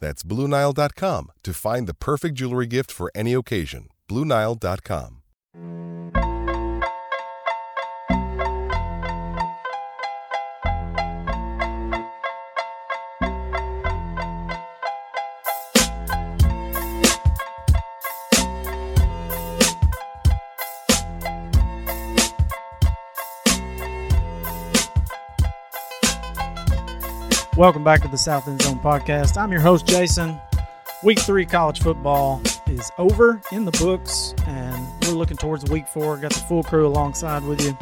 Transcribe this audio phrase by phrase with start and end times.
[0.00, 3.88] That's BlueNile.com to find the perfect jewelry gift for any occasion.
[4.08, 5.22] BlueNile.com.
[27.56, 29.38] Welcome back to the South End Zone podcast.
[29.38, 30.38] I'm your host, Jason.
[31.02, 36.18] Week three college football is over in the books, and we're looking towards week four.
[36.18, 37.74] Got the full crew alongside with you,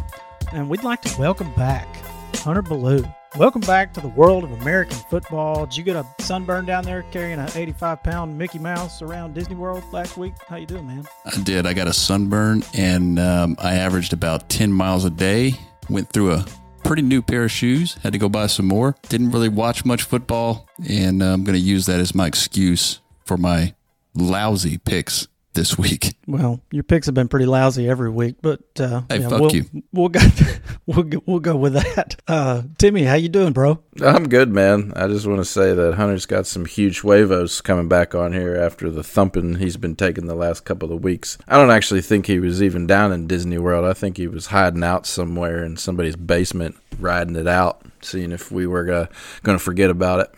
[0.52, 1.88] and we'd like to welcome back
[2.36, 3.04] Hunter Ballou.
[3.36, 5.66] Welcome back to the world of American football.
[5.66, 9.56] Did you get a sunburn down there carrying an 85 pound Mickey Mouse around Disney
[9.56, 10.34] World last week?
[10.46, 11.04] How you doing, man?
[11.26, 11.66] I did.
[11.66, 15.54] I got a sunburn, and um, I averaged about 10 miles a day.
[15.90, 16.46] Went through a
[16.84, 17.94] pretty new pair of shoes.
[18.02, 18.94] Had to go buy some more.
[19.08, 23.36] Didn't really watch much football, and I'm going to use that as my excuse for
[23.36, 23.74] my
[24.14, 26.14] lousy picks this week.
[26.26, 29.54] Well, your picks have been pretty lousy every week, but uh, Hey, yeah, fuck we'll,
[29.54, 29.64] you.
[29.92, 30.20] We'll go,
[30.86, 32.20] we'll go, we'll go with that.
[32.26, 33.78] Uh, Timmy, how you doing, bro?
[34.02, 34.92] I'm good, man.
[34.96, 38.56] I just want to say that Hunter's got some huge huevos coming back on here
[38.56, 41.38] after the thumping he's been taking the last couple of weeks.
[41.48, 43.84] I don't actually think he was even down in Disney World.
[43.84, 48.50] I think he was hiding out somewhere in somebody's basement, riding it out, seeing if
[48.50, 49.06] we were uh,
[49.42, 50.34] going to forget about it.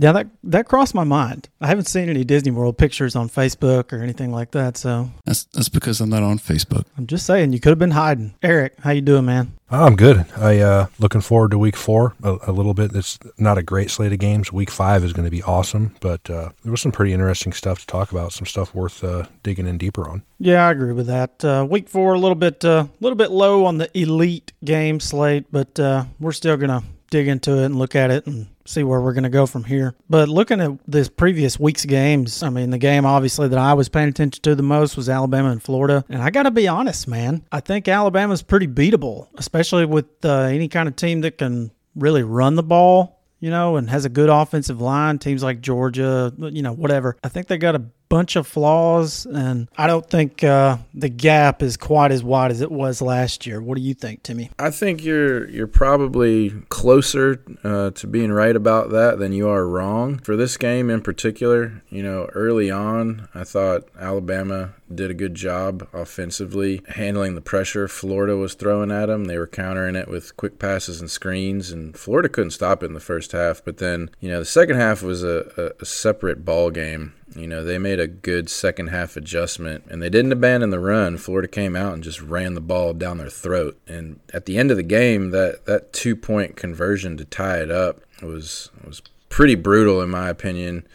[0.00, 1.48] Yeah, that that crossed my mind.
[1.60, 5.44] I haven't seen any Disney World pictures on Facebook or anything like that, so That's
[5.46, 6.84] that's because I'm not on Facebook.
[6.96, 8.34] I'm just saying you could have been hiding.
[8.40, 9.54] Eric, how you doing, man?
[9.72, 10.24] Oh, I'm good.
[10.36, 12.94] I uh looking forward to week four a, a little bit.
[12.94, 14.52] It's not a great slate of games.
[14.52, 17.80] Week five is going to be awesome, but uh, there was some pretty interesting stuff
[17.80, 18.32] to talk about.
[18.32, 20.22] Some stuff worth uh, digging in deeper on.
[20.38, 21.44] Yeah, I agree with that.
[21.44, 25.46] Uh, week four, a little bit, a little bit low on the elite game slate,
[25.50, 29.00] but uh, we're still gonna dig into it and look at it and see where
[29.00, 29.94] we're gonna go from here.
[30.08, 33.88] But looking at this previous week's games, I mean, the game obviously that I was
[33.88, 37.44] paying attention to the most was Alabama and Florida, and I gotta be honest, man,
[37.50, 42.22] I think Alabama's pretty beatable, especially with uh, any kind of team that can really
[42.22, 45.18] run the ball you know, and has a good offensive line.
[45.18, 47.16] Teams like Georgia, you know, whatever.
[47.22, 51.62] I think they got a bunch of flaws, and I don't think uh, the gap
[51.62, 53.60] is quite as wide as it was last year.
[53.60, 54.50] What do you think, Timmy?
[54.58, 59.66] I think you're you're probably closer uh, to being right about that than you are
[59.66, 60.18] wrong.
[60.18, 65.34] For this game in particular, you know, early on, I thought Alabama did a good
[65.34, 69.26] job offensively handling the pressure Florida was throwing at them.
[69.26, 72.94] They were countering it with quick passes and screens, and Florida couldn't stop it in
[72.94, 73.62] the first half.
[73.64, 77.14] But then, you know, the second half was a, a, a separate ball game.
[77.36, 81.18] You know, they made a good second half adjustment and they didn't abandon the run.
[81.18, 83.78] Florida came out and just ran the ball down their throat.
[83.86, 87.70] And at the end of the game, that, that two point conversion to tie it
[87.70, 90.86] up was was pretty brutal in my opinion.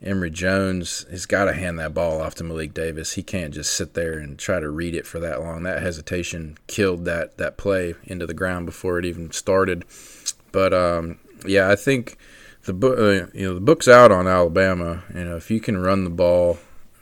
[0.00, 3.14] Emory Jones has got to hand that ball off to Malik Davis.
[3.14, 5.64] He can't just sit there and try to read it for that long.
[5.64, 9.84] That hesitation killed that that play into the ground before it even started.
[10.52, 12.16] But um, yeah, I think
[12.68, 15.02] the book, uh, you know, the book's out on Alabama.
[15.12, 16.58] You know, if you can run the ball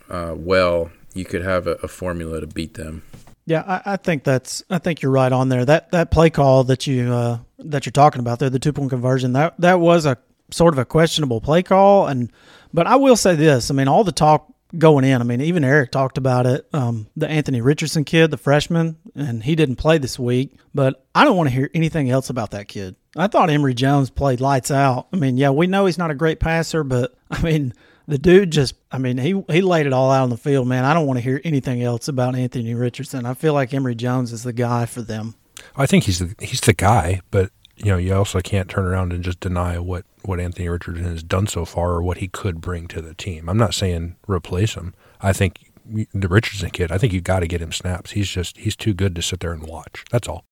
[0.09, 3.03] uh, well, you could have a, a formula to beat them.
[3.45, 4.63] Yeah, I, I, think that's.
[4.69, 5.63] I think you're right on there.
[5.63, 8.89] That that play call that you uh, that you're talking about there, the two point
[8.89, 10.17] conversion, that that was a
[10.51, 12.07] sort of a questionable play call.
[12.07, 12.31] And
[12.73, 13.69] but I will say this.
[13.69, 15.21] I mean, all the talk going in.
[15.21, 16.67] I mean, even Eric talked about it.
[16.73, 20.55] Um, the Anthony Richardson kid, the freshman, and he didn't play this week.
[20.73, 22.95] But I don't want to hear anything else about that kid.
[23.15, 25.07] I thought Emory Jones played lights out.
[25.13, 27.73] I mean, yeah, we know he's not a great passer, but I mean,
[28.07, 30.85] the dude just, I mean, he he laid it all out on the field, man.
[30.85, 33.25] I don't want to hear anything else about Anthony Richardson.
[33.25, 35.35] I feel like Emory Jones is the guy for them.
[35.75, 39.13] I think he's the, he's the guy, but you know, you also can't turn around
[39.13, 42.59] and just deny what what Anthony Richardson has done so far or what he could
[42.59, 43.47] bring to the team.
[43.47, 44.93] I'm not saying replace him.
[45.21, 45.71] I think
[46.13, 48.11] the Richardson kid, I think you got to get him snaps.
[48.11, 50.03] He's just he's too good to sit there and watch.
[50.11, 50.45] That's all.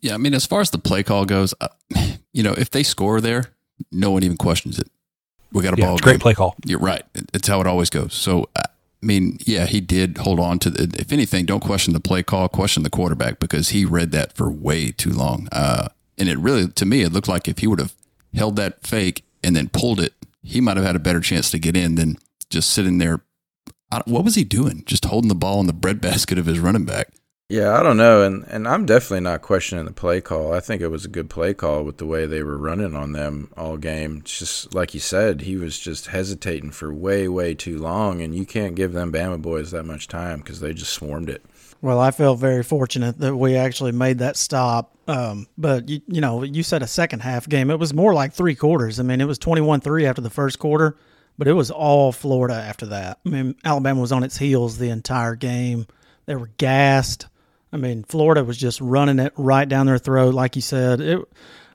[0.00, 1.68] Yeah, I mean, as far as the play call goes, uh,
[2.32, 3.46] you know, if they score there,
[3.92, 4.88] no one even questions it.
[5.52, 5.94] We got a Yeah, ball.
[5.94, 6.54] it's great play call.
[6.64, 7.02] You're right.
[7.34, 8.14] It's how it always goes.
[8.14, 8.62] So, uh,
[9.02, 10.94] I mean, yeah, he did hold on to the.
[11.00, 12.48] If anything, don't question the play call.
[12.48, 15.48] Question the quarterback because he read that for way too long.
[15.52, 15.88] Uh,
[16.20, 17.94] and it really, to me, it looked like if he would have
[18.34, 20.12] held that fake and then pulled it,
[20.42, 22.16] he might have had a better chance to get in than
[22.50, 23.22] just sitting there.
[24.04, 24.84] What was he doing?
[24.86, 27.08] Just holding the ball in the breadbasket of his running back.
[27.50, 30.54] Yeah, I don't know, and and I'm definitely not questioning the play call.
[30.54, 33.10] I think it was a good play call with the way they were running on
[33.10, 34.18] them all game.
[34.18, 38.36] It's just like you said, he was just hesitating for way, way too long, and
[38.36, 41.44] you can't give them Bama boys that much time because they just swarmed it.
[41.82, 44.96] Well, I felt very fortunate that we actually made that stop.
[45.08, 47.68] Um, but you, you know, you said a second half game.
[47.68, 49.00] It was more like three quarters.
[49.00, 50.96] I mean, it was twenty-one-three after the first quarter,
[51.36, 53.18] but it was all Florida after that.
[53.26, 55.88] I mean, Alabama was on its heels the entire game.
[56.26, 57.26] They were gassed.
[57.72, 61.00] I mean, Florida was just running it right down their throat, like you said.
[61.00, 61.20] It,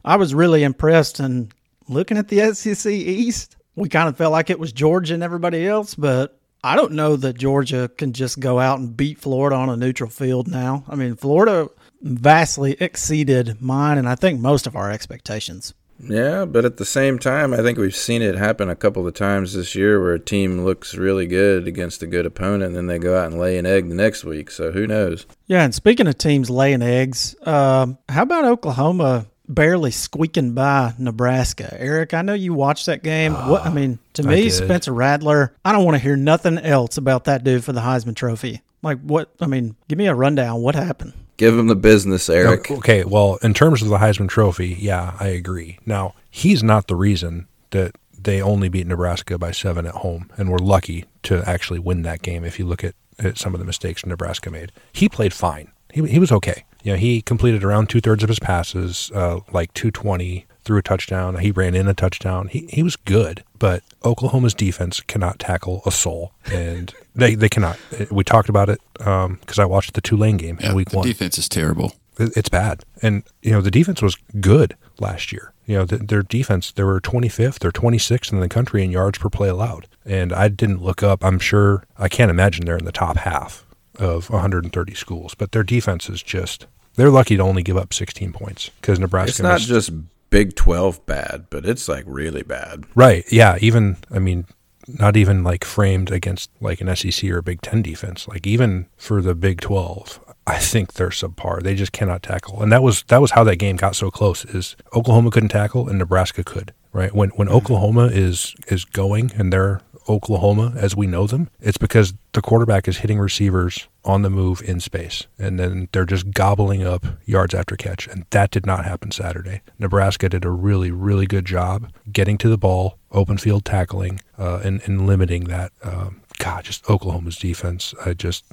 [0.04, 1.20] I was really impressed.
[1.20, 1.54] And
[1.88, 5.68] looking at the SEC East, we kind of felt like it was Georgia and everybody
[5.68, 9.70] else, but I don't know that Georgia can just go out and beat Florida on
[9.70, 10.84] a neutral field now.
[10.88, 11.70] I mean, Florida
[12.02, 15.74] vastly exceeded mine and I think most of our expectations.
[16.00, 19.14] Yeah, but at the same time, I think we've seen it happen a couple of
[19.14, 22.88] times this year where a team looks really good against a good opponent, and then
[22.88, 24.52] they go out and lay an egg the next week.
[24.52, 25.26] So who knows?
[25.48, 31.76] Yeah, and speaking of teams laying eggs, um, how about Oklahoma barely squeaking by Nebraska?
[31.80, 33.34] Eric, I know you watched that game.
[33.34, 34.52] what I mean, to I me, did.
[34.52, 38.16] Spencer Rattler, I don't want to hear nothing else about that dude for the Heisman
[38.16, 38.62] Trophy.
[38.84, 39.32] Like what?
[39.40, 40.62] I mean, give me a rundown.
[40.62, 41.14] What happened?
[41.38, 42.72] Give him the business, Eric.
[42.72, 45.80] Okay, well, in terms of the Heisman Trophy, yeah, I agree.
[45.86, 50.50] Now, he's not the reason that they only beat Nebraska by seven at home, and
[50.50, 52.44] we're lucky to actually win that game.
[52.44, 55.72] If you look at, at some of the mistakes Nebraska made, he played fine.
[55.92, 56.66] He he was okay.
[56.84, 60.78] You know, he completed around two thirds of his passes, uh, like two twenty, threw
[60.78, 61.38] a touchdown.
[61.38, 62.48] He ran in a touchdown.
[62.50, 67.78] He he was good, but Oklahoma's defense cannot tackle a soul, and they they cannot.
[68.12, 70.98] We talked about it um, because I watched the Tulane game Yeah, in week the
[70.98, 71.94] one defense is terrible.
[72.18, 72.84] it- it's bad.
[73.02, 75.54] And you know the defense was good last year.
[75.66, 79.18] You know th their defense they were 25th or 26th in the country in yards
[79.20, 79.88] per play allowed.
[80.06, 81.24] And I didn't look up.
[81.26, 83.66] I'm sure I can't imagine they're in the top half
[83.98, 85.34] of 130 schools.
[85.36, 89.30] But their defense is just they're lucky to only give up 16 points because Nebraska.
[89.32, 89.90] It's not missed- just
[90.36, 92.84] Big 12 bad, but it's like really bad.
[92.94, 93.24] right.
[93.32, 93.58] Yeah.
[93.62, 94.46] Even I mean.
[94.88, 98.28] Not even like framed against like an SEC or a Big Ten defense.
[98.28, 101.64] Like even for the Big Twelve, I think they're subpar.
[101.64, 104.46] They just cannot tackle, and that was that was how that game got so close.
[104.46, 106.72] Is Oklahoma couldn't tackle and Nebraska could.
[106.94, 107.58] Right when when mm-hmm.
[107.58, 112.88] Oklahoma is is going and they're Oklahoma as we know them, it's because the quarterback
[112.88, 117.54] is hitting receivers on the move in space, and then they're just gobbling up yards
[117.54, 118.08] after catch.
[118.08, 119.62] And that did not happen Saturday.
[119.80, 124.62] Nebraska did a really really good job getting to the ball, open field tackling, uh,
[124.64, 125.72] and and limiting that.
[125.84, 127.94] Um, God, just Oklahoma's defense.
[128.06, 128.44] I just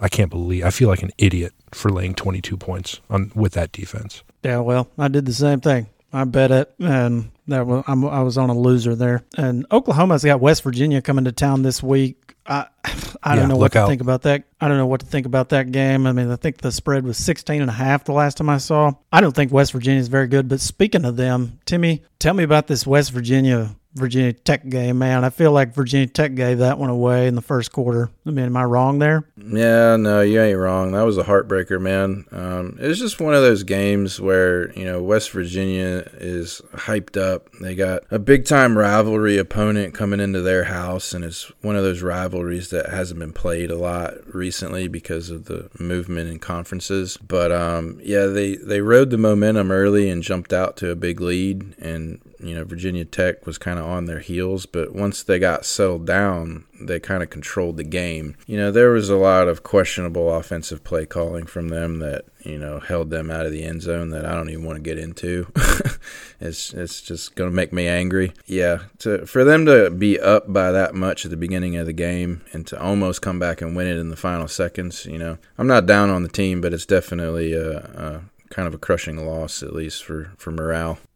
[0.00, 3.72] I can't believe I feel like an idiot for laying 22 points on with that
[3.72, 4.22] defense.
[4.42, 5.86] Yeah, well, I did the same thing.
[6.12, 9.24] I bet it, and that was, I'm, I was on a loser there.
[9.36, 12.34] And Oklahoma's got West Virginia coming to town this week.
[12.46, 12.66] I
[13.22, 13.88] I don't Yeah, know what to out.
[13.88, 14.44] think about that.
[14.60, 16.06] I don't know what to think about that game.
[16.06, 18.58] I mean, I think the spread was 16 and a half the last time I
[18.58, 18.92] saw.
[19.12, 20.48] I don't think West Virginia is very good.
[20.48, 25.24] But speaking of them, Timmy, tell me about this West Virginia Virginia Tech game, man.
[25.24, 28.10] I feel like Virginia Tech gave that one away in the first quarter.
[28.24, 29.28] I mean, am I wrong there?
[29.36, 30.92] Yeah, no, you ain't wrong.
[30.92, 32.24] That was a heartbreaker, man.
[32.32, 37.20] Um, it was just one of those games where, you know, West Virginia is hyped
[37.20, 37.50] up.
[37.60, 41.82] They got a big time rivalry opponent coming into their house, and it's one of
[41.82, 47.18] those rivalries that hasn't been played a lot recently because of the movement in conferences.
[47.18, 51.20] But um, yeah, they, they rode the momentum early and jumped out to a big
[51.20, 55.38] lead, and you know Virginia Tech was kind of on their heels, but once they
[55.38, 58.36] got settled down, they kind of controlled the game.
[58.46, 62.58] You know, there was a lot of questionable offensive play calling from them that you
[62.58, 64.98] know held them out of the end zone that I don't even want to get
[64.98, 65.50] into.
[66.40, 68.32] it's it's just gonna make me angry.
[68.46, 71.92] Yeah, to for them to be up by that much at the beginning of the
[71.92, 75.38] game and to almost come back and win it in the final seconds, you know,
[75.58, 79.24] I'm not down on the team, but it's definitely a, a kind of a crushing
[79.24, 80.98] loss at least for for morale.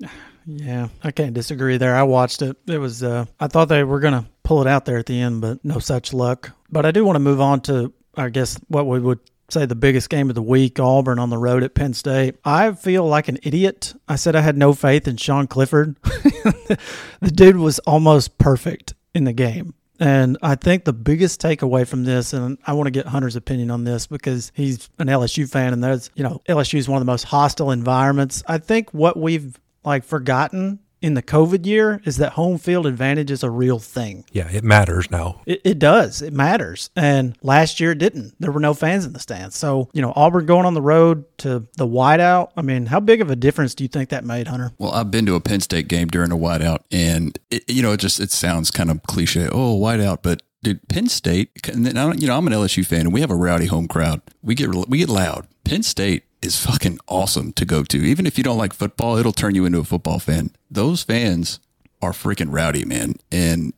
[0.46, 1.96] Yeah, I can't disagree there.
[1.96, 2.56] I watched it.
[2.66, 5.20] It was uh I thought they were going to pull it out there at the
[5.20, 6.50] end, but no such luck.
[6.70, 9.20] But I do want to move on to I guess what we would
[9.50, 12.36] say the biggest game of the week, Auburn on the road at Penn State.
[12.44, 13.94] I feel like an idiot.
[14.08, 15.96] I said I had no faith in Sean Clifford.
[16.02, 19.74] the dude was almost perfect in the game.
[20.00, 23.70] And I think the biggest takeaway from this, and I want to get Hunter's opinion
[23.70, 27.06] on this because he's an LSU fan and there's, you know, LSU is one of
[27.06, 28.42] the most hostile environments.
[28.48, 33.30] I think what we've like forgotten in the COVID year is that home field advantage
[33.30, 34.24] is a real thing.
[34.32, 35.42] Yeah, it matters now.
[35.44, 36.22] It, it, does.
[36.22, 36.88] It matters.
[36.96, 38.34] And last year it didn't.
[38.40, 39.54] There were no fans in the stands.
[39.54, 42.52] So, you know, Auburn going on the road to the whiteout.
[42.56, 44.72] I mean, how big of a difference do you think that made, Hunter?
[44.78, 47.92] Well, I've been to a Penn State game during a whiteout, and, it, you know,
[47.92, 49.46] it just, it sounds kind of cliche.
[49.52, 50.22] Oh, whiteout.
[50.22, 53.12] But dude, Penn State, and then I don't, you know, I'm an LSU fan and
[53.12, 54.22] we have a rowdy home crowd.
[54.42, 55.48] We get, we get loud.
[55.64, 57.98] Penn State is fucking awesome to go to.
[57.98, 60.50] Even if you don't like football, it'll turn you into a football fan.
[60.70, 61.58] Those fans
[62.02, 63.14] are freaking rowdy, man.
[63.32, 63.72] And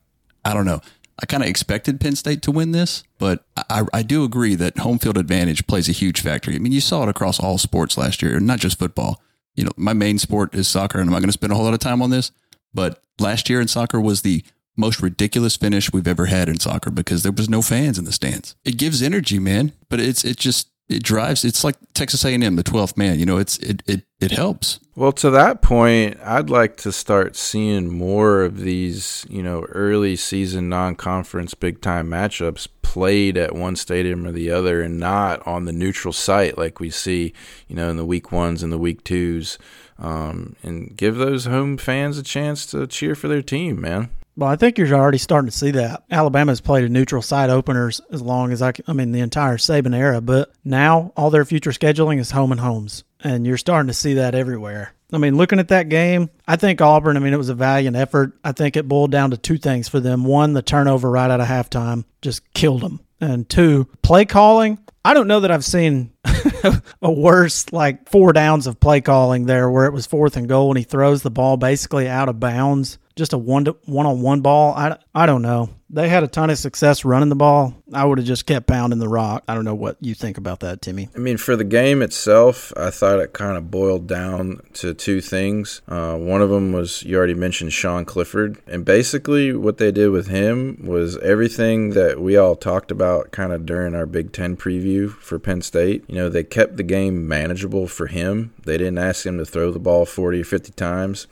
[0.44, 0.80] I don't know.
[1.22, 4.78] I kind of expected Penn State to win this, but I, I do agree that
[4.78, 6.50] home field advantage plays a huge factor.
[6.50, 9.22] I mean, you saw it across all sports last year, not just football.
[9.54, 11.64] You know, my main sport is soccer, and I'm not going to spend a whole
[11.64, 12.32] lot of time on this,
[12.74, 14.44] but last year in soccer was the
[14.76, 18.12] most ridiculous finish we've ever had in soccer because there was no fans in the
[18.12, 18.54] stands.
[18.62, 21.44] It gives energy, man, but it's it just it drives.
[21.44, 23.18] It's like Texas A&M, the 12th man.
[23.18, 24.78] You know, it's it it it helps.
[24.94, 30.16] Well, to that point, I'd like to start seeing more of these, you know, early
[30.16, 35.64] season non-conference big time matchups played at one stadium or the other, and not on
[35.64, 37.32] the neutral site like we see,
[37.68, 39.58] you know, in the week ones and the week twos.
[39.98, 44.10] Um, and give those home fans a chance to cheer for their team, man.
[44.36, 46.04] Well, I think you're already starting to see that.
[46.10, 49.56] Alabama's played a neutral site openers as long as I, can, I mean, the entire
[49.56, 53.88] Saban era, but now all their future scheduling is home and homes, and you're starting
[53.88, 54.92] to see that everywhere.
[55.12, 57.96] I mean, looking at that game, I think Auburn, I mean, it was a valiant
[57.96, 58.32] effort.
[58.44, 60.24] I think it boiled down to two things for them.
[60.24, 63.00] One, the turnover right out of halftime just killed them.
[63.20, 64.78] And two, play calling.
[65.04, 66.12] I don't know that I've seen
[67.00, 70.70] a worse like four downs of play calling there where it was fourth and goal
[70.70, 74.20] and he throws the ball basically out of bounds just a one to, one on
[74.20, 74.74] one ball.
[74.74, 75.70] I, I don't know.
[75.88, 77.74] They had a ton of success running the ball.
[77.92, 79.44] I would have just kept pounding the rock.
[79.46, 81.08] I don't know what you think about that, Timmy.
[81.14, 85.20] I mean, for the game itself, I thought it kind of boiled down to two
[85.20, 85.80] things.
[85.88, 90.08] Uh, one of them was you already mentioned Sean Clifford, and basically what they did
[90.08, 94.56] with him was everything that we all talked about kind of during our Big Ten
[94.56, 96.04] preview for Penn State.
[96.08, 98.52] You know, they kept the game manageable for him.
[98.64, 101.28] They didn't ask him to throw the ball 40 or 50 times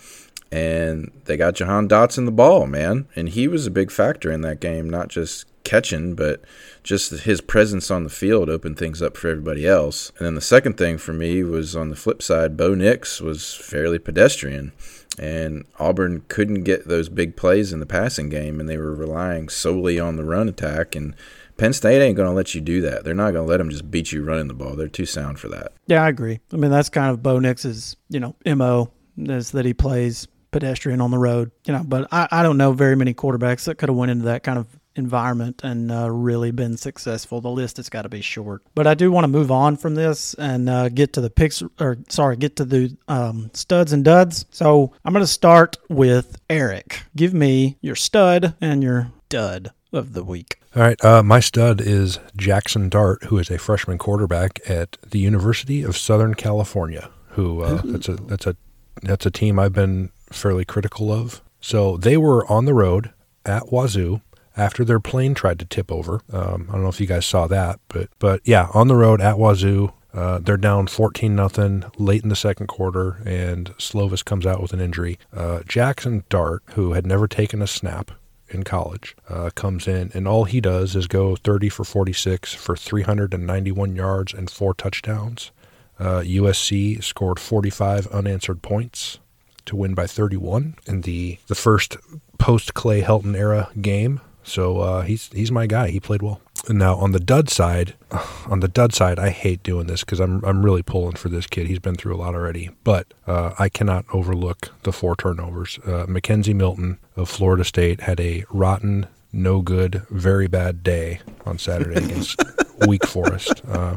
[0.55, 3.09] and they got Jahan Dotson the ball, man.
[3.17, 6.45] And he was a big factor in that game, not just catching, but
[6.85, 10.13] just his presence on the field opened things up for everybody else.
[10.17, 13.53] And then the second thing for me was on the flip side, Bo Nix was
[13.53, 14.71] fairly pedestrian.
[15.19, 19.49] And Auburn couldn't get those big plays in the passing game, and they were relying
[19.49, 20.95] solely on the run attack.
[20.95, 21.17] And
[21.57, 23.03] Penn State ain't going to let you do that.
[23.03, 24.77] They're not going to let them just beat you running the ball.
[24.77, 25.73] They're too sound for that.
[25.89, 26.39] Yeah, I agree.
[26.53, 31.01] I mean, that's kind of Bo Nix's, you know, MO is that he plays pedestrian
[31.01, 31.83] on the road, you know.
[31.85, 34.57] But I, I don't know very many quarterbacks that could have went into that kind
[34.57, 37.41] of environment and uh, really been successful.
[37.41, 38.63] The list has got to be short.
[38.77, 41.61] But I do want to move on from this and uh, get to the picks,
[41.81, 44.47] or sorry, get to the um, studs and duds.
[44.51, 47.03] So I'm going to start with Eric.
[47.17, 50.61] Give me your stud and your dud of the week.
[50.77, 55.19] All right, uh, my stud is Jackson Dart, who is a freshman quarterback at the
[55.19, 57.11] University of Southern California.
[57.31, 58.57] Who uh, that's a that's a
[59.03, 61.43] that's a team I've been fairly critical of.
[61.61, 63.13] So they were on the road
[63.47, 64.21] at Wazoo
[64.57, 66.21] after their plane tried to tip over.
[66.33, 69.21] Um, I don't know if you guys saw that, but but yeah, on the road
[69.21, 69.93] at Wazoo.
[70.13, 74.73] Uh, they're down 14 nothing late in the second quarter, and Slovis comes out with
[74.73, 75.19] an injury.
[75.35, 78.13] Uh, Jackson Dart, who had never taken a snap
[78.49, 82.77] in college, uh, comes in, and all he does is go 30 for 46 for
[82.77, 85.51] 391 yards and four touchdowns.
[85.99, 89.19] USC uh, scored 45 unanswered points
[89.67, 91.97] to win by 31 in the the first
[92.39, 94.21] post Clay Helton era game.
[94.43, 95.89] So uh, he's he's my guy.
[95.89, 96.41] He played well.
[96.69, 97.95] And now on the dud side,
[98.47, 101.47] on the dud side, I hate doing this because I'm I'm really pulling for this
[101.47, 101.67] kid.
[101.67, 105.79] He's been through a lot already, but uh, I cannot overlook the four turnovers.
[105.85, 111.59] Uh, McKenzie Milton of Florida State had a rotten, no good, very bad day on
[111.59, 112.43] Saturday against
[112.81, 113.63] Wake Forest.
[113.67, 113.97] Uh,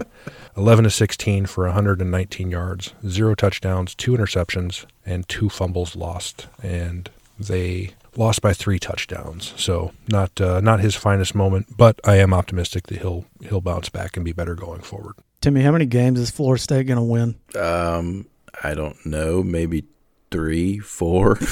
[0.57, 6.47] 11 to 16 for 119 yards, zero touchdowns, two interceptions, and two fumbles lost.
[6.63, 7.09] And
[7.39, 9.53] they lost by three touchdowns.
[9.55, 13.89] So not uh, not his finest moment, but I am optimistic that he'll he'll bounce
[13.89, 15.15] back and be better going forward.
[15.41, 17.35] Timmy, how many games is Florida State going to win?
[17.55, 18.25] Um,
[18.63, 19.43] I don't know.
[19.43, 19.85] Maybe
[20.31, 21.37] three, four.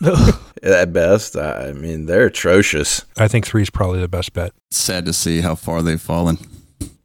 [0.62, 3.04] At best, I mean they're atrocious.
[3.16, 4.52] I think three is probably the best bet.
[4.70, 6.38] Sad to see how far they've fallen.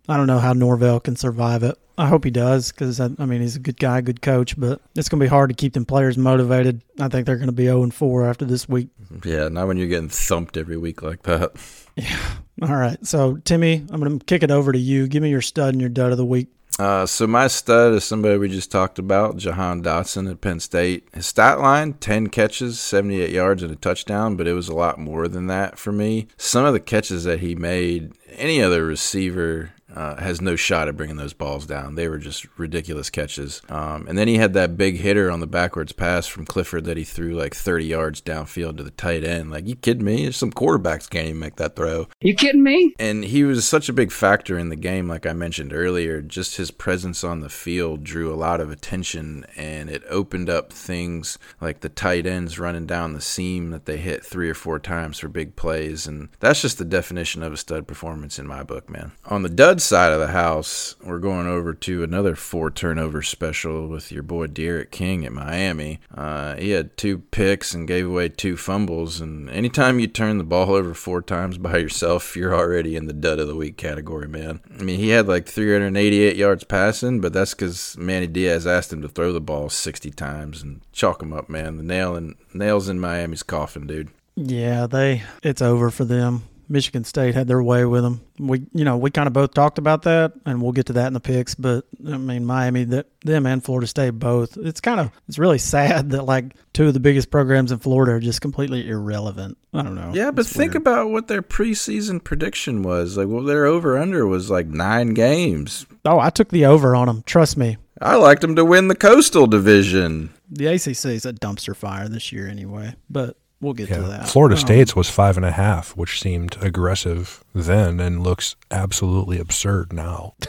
[0.08, 1.78] I don't know how Norvell can survive it.
[1.98, 4.82] I hope he does because I, I mean he's a good guy, good coach, but
[4.96, 6.82] it's going to be hard to keep them players motivated.
[7.00, 8.90] I think they're going to be zero and four after this week.
[9.24, 11.54] Yeah, not when you're getting thumped every week like that.
[11.96, 12.18] Yeah.
[12.64, 12.98] All right.
[13.06, 15.08] So Timmy, I'm going to kick it over to you.
[15.08, 16.48] Give me your stud and your dud of the week.
[16.80, 21.08] Uh, so my stud is somebody we just talked about, Jahan Dotson at Penn State.
[21.14, 24.36] His stat line: ten catches, seventy-eight yards, and a touchdown.
[24.36, 26.28] But it was a lot more than that for me.
[26.38, 30.98] Some of the catches that he made, any other receiver uh, has no shot at
[30.98, 31.96] bringing those balls down.
[31.96, 33.62] They were just ridiculous catches.
[33.70, 36.98] Um, and then he had that big hitter on the backwards pass from Clifford that
[36.98, 39.52] he threw like 30 yards downfield to the tight end.
[39.52, 40.32] Like, you kidding me?
[40.32, 42.08] Some quarterbacks can't even make that throw.
[42.22, 42.94] You kidding me?
[43.00, 46.22] And he was such a big factor in the game, like I mentioned earlier.
[46.22, 50.74] Just his presence on the field drew a lot of attention and it opened up
[50.74, 54.80] things like the tight ends running down the seam that they hit three or four
[54.80, 56.08] times for big plays.
[56.08, 59.12] And that's just the definition of a stud performance in my book, man.
[59.26, 63.88] On the dud side of the house, we're going over to another four turnover special
[63.88, 66.00] with your boy D'Eriq King at Miami.
[66.14, 69.22] Uh, he had two picks and gave away two fumbles.
[69.22, 73.14] And anytime you turn the ball over four times by yourself, you're already in the
[73.14, 74.62] dud of the week category, man.
[74.80, 79.02] I mean, he had like 388 yards passing, but that's because Manny Diaz asked him
[79.02, 81.78] to throw the ball 60 times and chalk him up, man.
[81.78, 84.10] The nail and nails in Miami's coffin, dude.
[84.36, 86.44] Yeah, they it's over for them.
[86.70, 88.22] Michigan State had their way with them.
[88.40, 91.08] We, you know, we kind of both talked about that, and we'll get to that
[91.08, 91.56] in the picks.
[91.56, 94.58] But I mean, Miami, that them and Florida State both.
[94.58, 98.14] It's kind of it's really sad that like two of the biggest programs in Florida
[98.14, 99.58] are just completely irrelevant.
[99.74, 100.12] I don't know.
[100.14, 100.82] Yeah, but It's think weird.
[100.84, 103.18] about what their preseason prediction was.
[103.18, 105.86] Like, well, their over under was like nine games.
[106.06, 107.24] Oh, I took the over on them.
[107.26, 107.78] Trust me.
[108.02, 110.32] I liked them to win the Coastal Division.
[110.50, 112.96] The ACC is a dumpster fire this year anyway.
[113.10, 114.08] But we'll get to Yeah.
[114.08, 114.30] that.
[114.30, 119.40] Florida Um, State's was five and a half, which seemed aggressive then and looks absolutely
[119.40, 120.36] absurd now.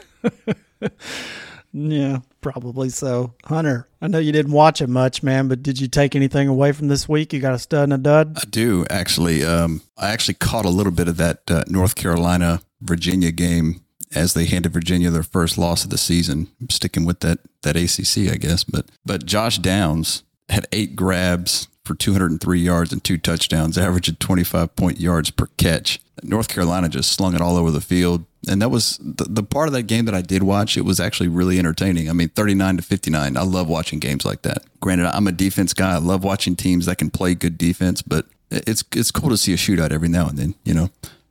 [1.77, 3.35] Yeah, probably so.
[3.47, 6.71] Hunter, I know you didn't watch it much, man, but did you take anything away
[6.71, 7.33] from this week?
[7.33, 8.39] You got a stud and a dud?
[8.41, 9.45] I do actually.
[9.45, 13.81] Um, I actually caught a little bit of that uh, North Carolina Virginia game
[14.15, 16.47] as they handed Virginia their first loss of the season.
[16.61, 18.63] I'm sticking with that that ACC, I guess.
[18.63, 24.75] But but Josh Downs had eight grabs for 203 yards and two touchdowns, averaging 25
[24.77, 26.01] point yards per catch.
[26.23, 28.25] North Carolina just slung it all over the field.
[28.49, 30.77] And that was the, the part of that game that I did watch.
[30.77, 32.09] It was actually really entertaining.
[32.09, 33.37] I mean, 39 to 59.
[33.37, 34.65] I love watching games like that.
[34.81, 35.95] Granted, I'm a defense guy.
[35.95, 39.53] I love watching teams that can play good defense, but it's it's cool to see
[39.53, 40.91] a shootout every now and then, you know.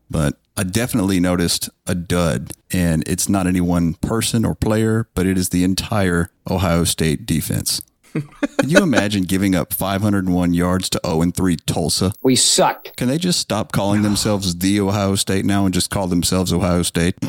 [0.09, 5.25] But I definitely noticed a dud, and it's not any one person or player, but
[5.25, 7.81] it is the entire Ohio State defense.
[8.13, 12.13] Can you imagine giving up 501 yards to 0 and 3 Tulsa?
[12.21, 12.95] We sucked.
[12.95, 16.84] Can they just stop calling themselves the Ohio State now and just call themselves Ohio
[16.84, 17.15] State?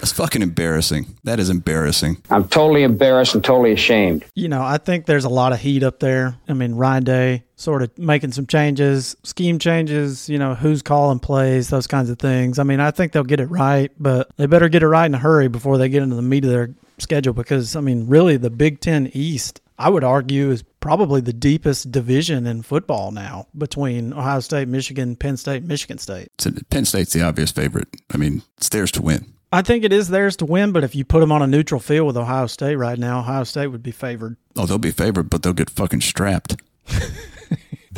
[0.00, 1.14] That's fucking embarrassing.
[1.24, 2.22] That is embarrassing.
[2.30, 4.24] I'm totally embarrassed and totally ashamed.
[4.34, 6.38] You know, I think there's a lot of heat up there.
[6.48, 11.18] I mean, Ryan Day sort of making some changes, scheme changes, you know, who's calling
[11.18, 12.58] plays, those kinds of things.
[12.58, 15.14] I mean, I think they'll get it right, but they better get it right in
[15.14, 18.36] a hurry before they get into the meat of their schedule because, I mean, really,
[18.36, 23.46] the Big Ten East, I would argue, is probably the deepest division in football now
[23.56, 26.28] between Ohio State, Michigan, Penn State, Michigan State.
[26.38, 27.88] So Penn State's the obvious favorite.
[28.12, 29.32] I mean, it's theirs to win.
[29.52, 31.80] I think it is theirs to win, but if you put them on a neutral
[31.80, 34.36] field with Ohio State right now, Ohio State would be favored.
[34.56, 36.56] Oh, they'll be favored, but they'll get fucking strapped.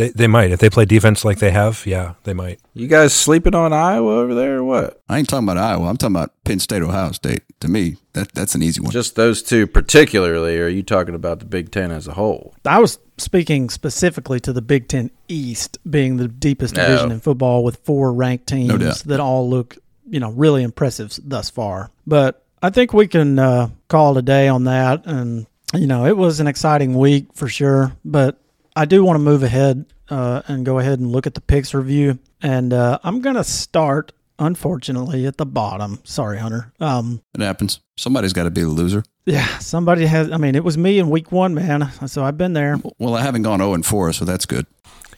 [0.02, 1.84] They they might if they play defense like they have.
[1.86, 2.58] Yeah, they might.
[2.74, 5.00] You guys sleeping on Iowa over there or what?
[5.08, 5.88] I ain't talking about Iowa.
[5.88, 7.42] I'm talking about Penn State, Ohio State.
[7.60, 8.90] To me, that that's an easy one.
[8.90, 12.54] Just those two particularly, or are you talking about the Big Ten as a whole?
[12.64, 16.84] I was speaking specifically to the Big Ten East being the deepest No.
[16.86, 19.76] division in football with four ranked teams No that all look,
[20.08, 21.90] you know, really impressive thus far.
[22.06, 25.06] But I think we can uh, call it a day on that.
[25.06, 27.92] And, you know, it was an exciting week for sure.
[28.04, 28.40] But
[28.74, 31.74] I do want to move ahead uh, and go ahead and look at the picks
[31.74, 32.18] review.
[32.42, 35.98] And uh, I'm going to start, unfortunately, at the bottom.
[36.04, 36.72] Sorry, Hunter.
[36.80, 37.80] Um, It happens.
[37.96, 39.04] Somebody's got to be the loser.
[39.26, 40.30] yeah, somebody has.
[40.32, 41.90] I mean, it was me in week one, man.
[42.06, 42.78] So I've been there.
[42.98, 44.66] Well, I haven't gone 0 and 4, so that's good.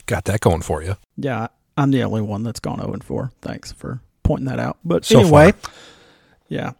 [0.06, 0.96] Got that going for you.
[1.16, 3.30] Yeah, I'm the only one that's gone 0 and 4.
[3.40, 4.76] Thanks for pointing that out.
[4.84, 5.72] But So anyway, far.
[6.48, 6.72] yeah.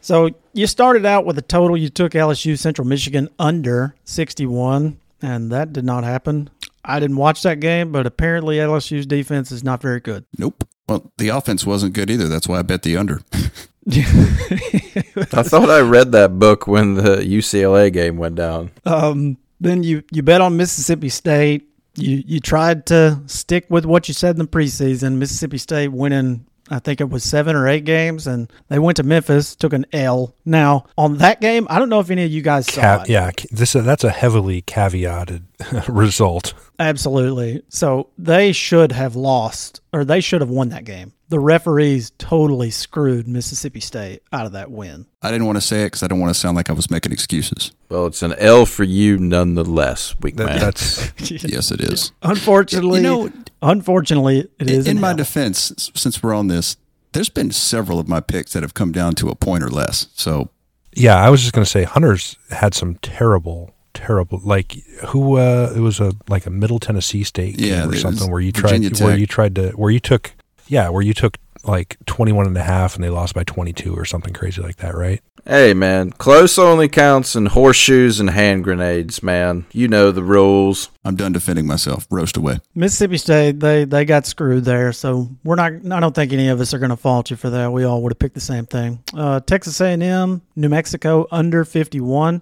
[0.00, 1.76] So you started out with a total.
[1.76, 6.50] You took LSU Central Michigan under 61, and that did not happen.
[6.84, 10.24] I didn't watch that game, but apparently LSU's defense is not very good.
[10.36, 10.64] Nope.
[10.88, 12.28] Well, the offense wasn't good either.
[12.28, 13.22] That's why I bet the under.
[13.88, 18.70] I thought I read that book when the UCLA game went down.
[18.84, 21.68] Um, then you you bet on Mississippi State.
[21.96, 25.16] You you tried to stick with what you said in the preseason.
[25.16, 29.02] Mississippi State winning I think it was seven or eight games, and they went to
[29.02, 30.34] Memphis, took an L.
[30.44, 33.08] Now on that game, I don't know if any of you guys saw Ca- it.
[33.08, 35.42] yeah, this uh, that's a heavily caveated
[35.88, 36.54] result.
[36.78, 37.62] Absolutely.
[37.68, 41.12] So they should have lost, or they should have won that game.
[41.28, 45.06] The referees totally screwed Mississippi State out of that win.
[45.22, 46.90] I didn't want to say it because I don't want to sound like I was
[46.90, 47.72] making excuses.
[47.88, 50.60] Well, it's an L for you nonetheless, weak That, man.
[50.60, 52.12] that's Yes, it is.
[52.22, 53.32] Unfortunately, You know,
[53.62, 55.16] unfortunately, it is in an my L.
[55.16, 56.76] defense, since we're on this,
[57.12, 60.08] there's been several of my picks that have come down to a point or less.
[60.14, 60.50] So
[60.94, 61.16] yeah.
[61.16, 64.40] I was just gonna say Hunter's had some terrible, terrible.
[64.44, 64.72] Like
[65.08, 65.36] who?
[65.38, 68.52] uh It was a like a Middle Tennessee State game Yeah, or something where you
[68.52, 70.32] Virginia tried where you tried to where you took
[70.68, 74.04] yeah where you took like 21 and a half and they lost by 22 or
[74.04, 75.20] something crazy like that, right?
[75.44, 79.66] hey, man, close only counts in horseshoes and hand grenades, man.
[79.72, 80.90] You know the rules.
[81.04, 82.06] I'm done defending myself.
[82.10, 82.60] Roast away.
[82.74, 84.92] Mississippi State, they they got screwed there.
[84.92, 85.72] So we're not.
[85.72, 87.72] I don't think any of us are going to fault you for that.
[87.72, 89.02] We all would have picked the same thing.
[89.14, 92.40] Uh, Texas A&M, New Mexico under 51.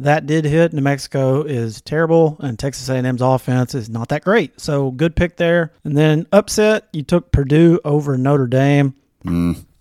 [0.00, 0.72] That did hit.
[0.72, 4.60] New Mexico is terrible, and Texas A&M's offense is not that great.
[4.60, 5.72] So good pick there.
[5.82, 8.94] And then upset, you took Purdue over Notre Dame.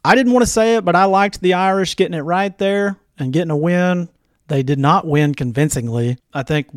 [0.03, 2.97] I didn't want to say it, but I liked the Irish getting it right there
[3.19, 4.09] and getting a win.
[4.47, 6.17] They did not win convincingly.
[6.33, 6.67] I think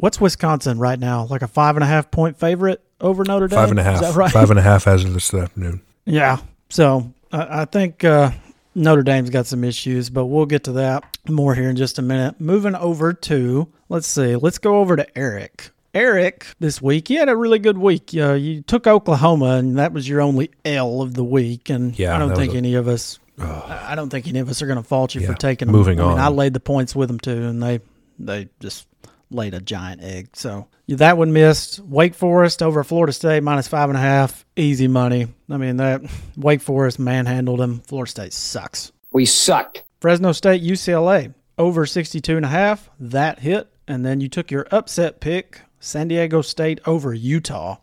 [0.00, 1.24] what's Wisconsin right now?
[1.24, 3.56] Like a five and a half point favorite over Notre Dame.
[3.56, 3.94] Five and a half.
[3.94, 4.30] Is that right?
[4.30, 5.80] Five and a half as of this afternoon.
[6.04, 6.38] Yeah.
[6.68, 8.32] So I, I think uh,
[8.74, 12.02] Notre Dame's got some issues, but we'll get to that more here in just a
[12.02, 12.40] minute.
[12.40, 15.70] Moving over to, let's see, let's go over to Eric.
[15.92, 18.10] Eric, this week, he had a really good week.
[18.14, 21.68] Uh, you took Oklahoma, and that was your only L of the week.
[21.68, 24.62] And Yeah, I don't think a- any of us, I don't think any of us
[24.62, 25.74] are going to fault you Yeah, for taking them.
[25.74, 26.18] moving I mean, on.
[26.20, 27.80] I laid the points with them too, and they
[28.20, 28.86] they just
[29.30, 30.30] laid a giant egg.
[30.34, 31.80] So that one missed.
[31.80, 35.28] Wake Forest over Florida State minus five and a half, easy money.
[35.48, 36.02] I mean that
[36.36, 37.80] Wake Forest manhandled them.
[37.80, 38.92] Florida State sucks.
[39.12, 39.84] We sucked.
[40.00, 43.68] Fresno State UCLA over 62 and a half, that hit.
[43.86, 47.76] And then you took your upset pick, San Diego State over Utah.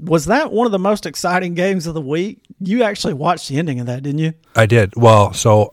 [0.00, 2.40] Was that one of the most exciting games of the week?
[2.58, 4.32] You actually watched the ending of that, didn't you?
[4.56, 4.94] I did.
[4.96, 5.72] Well, so,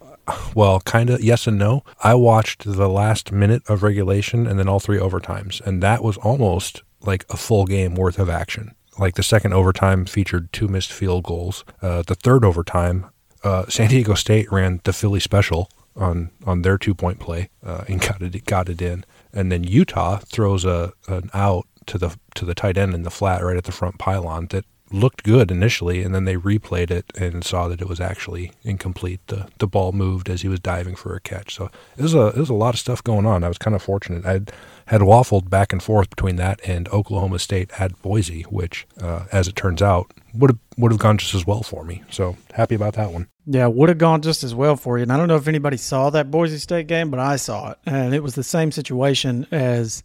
[0.55, 1.83] well, kind of yes and no.
[2.03, 6.17] I watched the last minute of regulation and then all three overtimes, and that was
[6.17, 8.75] almost like a full game worth of action.
[8.97, 11.65] Like the second overtime featured two missed field goals.
[11.81, 13.07] Uh, the third overtime,
[13.43, 17.83] uh, San Diego State ran the Philly special on on their two point play uh,
[17.87, 22.17] and got it got it in, and then Utah throws a an out to the
[22.35, 25.51] to the tight end in the flat right at the front pylon that looked good
[25.51, 29.19] initially, and then they replayed it and saw that it was actually incomplete.
[29.27, 31.55] The the ball moved as he was diving for a catch.
[31.55, 33.43] So it was a it was a lot of stuff going on.
[33.43, 34.25] I was kind of fortunate.
[34.25, 34.41] I
[34.87, 39.47] had waffled back and forth between that and Oklahoma State at Boise, which, uh, as
[39.47, 42.03] it turns out, would have would have gone just as well for me.
[42.09, 43.27] So happy about that one.
[43.45, 45.03] Yeah, would have gone just as well for you.
[45.03, 47.77] And I don't know if anybody saw that Boise State game, but I saw it.
[47.85, 50.03] And it was the same situation as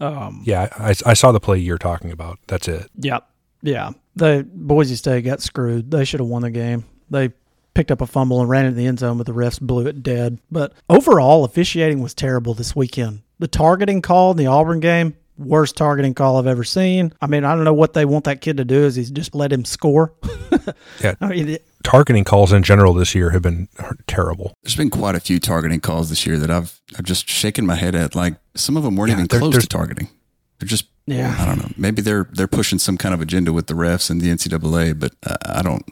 [0.00, 2.38] um, Yeah, I, I saw the play you're talking about.
[2.46, 2.90] That's it.
[2.98, 3.26] Yep.
[3.62, 3.90] Yeah.
[4.20, 5.90] The Boise State got screwed.
[5.90, 6.84] They should have won the game.
[7.10, 7.30] They
[7.74, 10.02] picked up a fumble and ran into the end zone, but the refs blew it
[10.02, 10.38] dead.
[10.50, 13.22] But overall, officiating was terrible this weekend.
[13.38, 17.14] The targeting call in the Auburn game, worst targeting call I've ever seen.
[17.22, 18.84] I mean, I don't know what they want that kid to do.
[18.84, 20.14] Is he just let him score?
[21.02, 21.14] Yeah.
[21.22, 23.68] I mean, it, Targeting calls in general this year have been
[24.06, 24.52] terrible.
[24.62, 27.76] There's been quite a few targeting calls this year that I've I've just shaken my
[27.76, 28.14] head at.
[28.14, 30.08] Like some of them weren't Yeah, even close to targeting.
[30.58, 30.84] They're just
[31.16, 31.36] Yeah.
[31.38, 31.70] I don't know.
[31.76, 35.12] Maybe they're they're pushing some kind of agenda with the refs and the NCAA, but
[35.26, 35.84] uh, I don't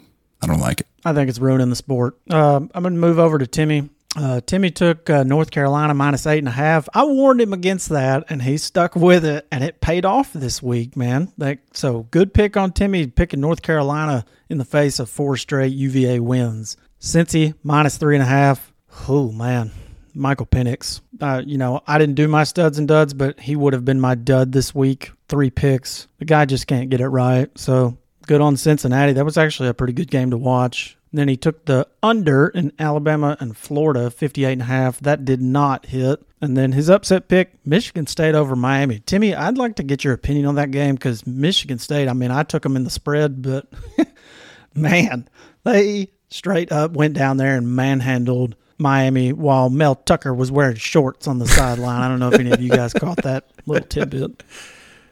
[0.43, 0.87] I don't like it.
[1.05, 2.17] I think it's ruining the sport.
[2.31, 3.91] Um, I'm going to move over to Timmy.
[4.17, 6.89] Uh, Timmy took uh, North Carolina minus eight and a half.
[6.95, 10.63] I warned him against that, and he stuck with it, and it paid off this
[10.63, 11.33] week, man.
[11.37, 15.73] Like, so good pick on Timmy picking North Carolina in the face of four straight
[15.73, 16.77] UVA wins.
[17.01, 18.73] Cincy minus three and a half.
[19.09, 19.71] Oh man,
[20.19, 21.01] Michael Penix.
[21.21, 24.01] Uh, you know, I didn't do my studs and duds, but he would have been
[24.01, 25.13] my dud this week.
[25.29, 26.09] Three picks.
[26.19, 27.51] The guy just can't get it right.
[27.59, 29.13] So good on Cincinnati.
[29.13, 30.97] That was actually a pretty good game to watch.
[31.13, 35.01] Then he took the under in Alabama and Florida, 58 and a half.
[35.01, 36.23] That did not hit.
[36.41, 39.01] And then his upset pick, Michigan State over Miami.
[39.01, 42.31] Timmy, I'd like to get your opinion on that game because Michigan State, I mean,
[42.31, 43.67] I took them in the spread, but
[44.75, 45.29] man,
[45.65, 51.27] they straight up went down there and manhandled Miami while Mel Tucker was wearing shorts
[51.27, 52.03] on the sideline.
[52.03, 54.43] I don't know if any of you guys caught that little tidbit.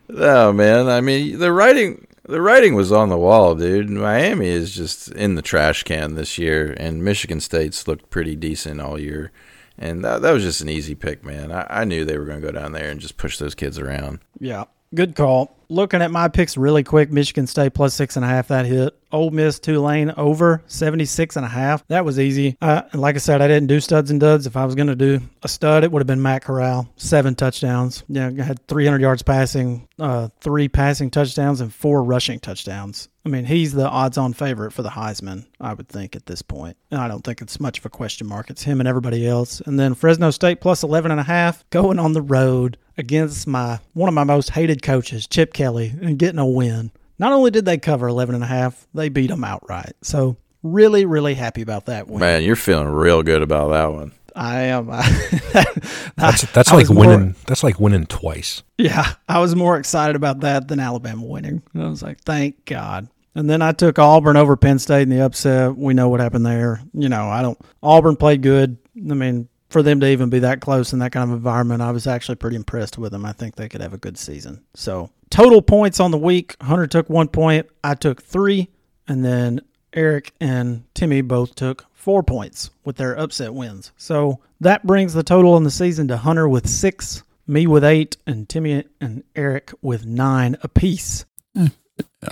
[0.09, 3.89] Oh man, I mean the writing the writing was on the wall, dude.
[3.89, 8.81] Miami is just in the trash can this year, and Michigan State's looked pretty decent
[8.81, 9.33] all year.
[9.79, 11.53] And that, that was just an easy pick, man.
[11.53, 13.79] I, I knew they were going to go down there and just push those kids
[13.79, 14.21] around.
[14.41, 14.65] Yeah.
[14.95, 15.53] Good call.
[15.69, 18.97] Looking at my picks really quick, Michigan State plus six and a half, that hit.
[19.11, 21.85] Ole Miss Tulane over 76 and a half.
[21.89, 22.57] That was easy.
[22.61, 24.47] Uh, like I said, I didn't do studs and duds.
[24.47, 26.89] If I was going to do a stud, it would have been Matt Corral.
[26.97, 28.05] Seven touchdowns.
[28.09, 33.09] Yeah, I had 300 yards passing, uh, three passing touchdowns, and four rushing touchdowns.
[33.27, 36.43] I mean, he's the odds on favorite for the Heisman, I would think, at this
[36.43, 36.77] point.
[36.93, 38.51] And I don't think it's much of a question mark.
[38.51, 39.61] It's him and everybody else.
[39.61, 43.81] And then Fresno State plus 11 and a half, going on the road against my
[43.95, 46.93] one of my most hated coaches, Chip Kelly, and getting a win.
[47.19, 49.95] Not only did they cover 11 and a half, they beat them outright.
[50.03, 52.21] So really, really happy about that win.
[52.21, 54.13] Man, you're feeling real good about that one.
[54.37, 54.87] I am.
[56.17, 57.21] that's that's I like winning.
[57.21, 58.63] more- that's like winning twice.
[58.79, 61.63] Yeah, I was more excited about that than Alabama winning.
[61.75, 63.09] I was like, thank God.
[63.37, 65.77] And then I took Auburn over Penn State in the upset.
[65.77, 66.81] We know what happened there.
[66.95, 67.61] You know, I don't.
[67.83, 68.79] Auburn played good.
[68.97, 71.91] I mean, for them to even be that close in that kind of environment, I
[71.91, 73.27] was actually pretty impressed with them.
[73.27, 74.65] I think they could have a good season.
[74.73, 77.67] So total points on the week: Hunter took one point.
[77.85, 78.71] I took three,
[79.07, 79.61] and then
[79.93, 83.93] Eric and Timmy both took four points with their upset wins.
[83.99, 88.17] So that brings the total in the season to Hunter with six, me with eight,
[88.27, 91.27] and Timmy and Eric with nine apiece.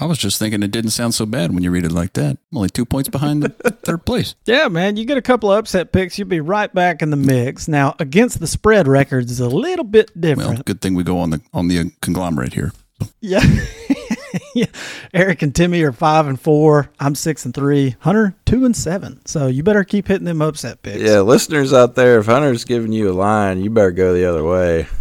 [0.00, 2.38] I was just thinking it didn't sound so bad when you read it like that.
[2.52, 3.48] I'm only two points behind the
[3.84, 4.34] third place.
[4.46, 7.16] Yeah, man, you get a couple of upset picks, you'll be right back in the
[7.16, 7.68] mix.
[7.68, 10.64] Now, against the spread records is a little bit Well, different.
[10.64, 12.72] good thing we go on the on the conglomerate here.
[13.20, 13.42] yeah.
[14.54, 14.66] yeah.
[15.12, 16.90] Eric and Timmy are five and four.
[16.98, 17.96] I'm six and three.
[18.00, 19.20] Hunter two and seven.
[19.26, 21.00] So you better keep hitting them upset picks.
[21.02, 24.44] Yeah, listeners out there, if Hunter's giving you a line, you better go the other
[24.44, 24.86] way.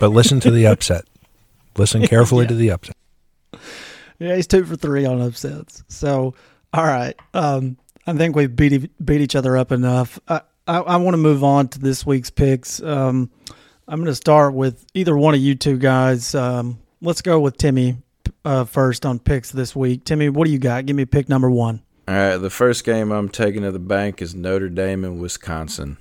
[0.00, 1.04] But listen to the upset.
[1.78, 2.96] Listen carefully to the upset.
[4.18, 5.82] Yeah, he's two for three on upsets.
[5.88, 6.34] So,
[6.72, 7.14] all right.
[7.32, 10.18] Um, I think we've beat beat each other up enough.
[10.28, 12.82] I I, I want to move on to this week's picks.
[12.82, 13.30] Um,
[13.86, 16.34] I'm going to start with either one of you two guys.
[16.34, 17.98] Um, let's go with Timmy
[18.44, 20.04] uh, first on picks this week.
[20.04, 20.86] Timmy, what do you got?
[20.86, 21.82] Give me pick number one.
[22.08, 25.98] All right, the first game I'm taking to the bank is Notre Dame and Wisconsin.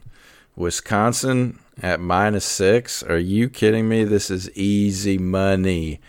[0.55, 3.03] Wisconsin at minus six.
[3.03, 4.03] Are you kidding me?
[4.03, 5.99] This is easy money.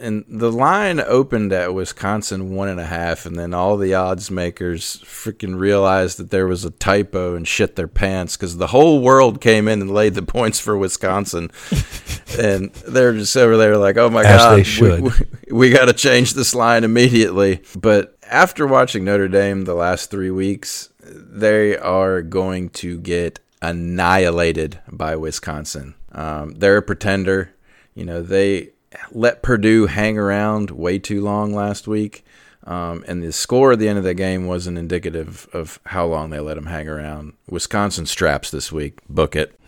[0.00, 4.30] And the line opened at Wisconsin one and a half, and then all the odds
[4.30, 9.02] makers freaking realized that there was a typo and shit their pants because the whole
[9.02, 11.50] world came in and laid the points for Wisconsin,
[12.38, 15.10] and they're just over there like, "Oh my As god, they we-
[15.50, 17.62] we, we got to change this line immediately.
[17.76, 24.80] But after watching Notre Dame the last three weeks, they are going to get annihilated
[24.90, 25.94] by Wisconsin.
[26.12, 27.52] Um, they're a pretender.
[27.94, 28.70] You know, they
[29.12, 32.24] let Purdue hang around way too long last week.
[32.64, 36.30] Um, and the score at the end of the game wasn't indicative of how long
[36.30, 37.34] they let them hang around.
[37.48, 38.98] Wisconsin straps this week.
[39.08, 39.58] Book it.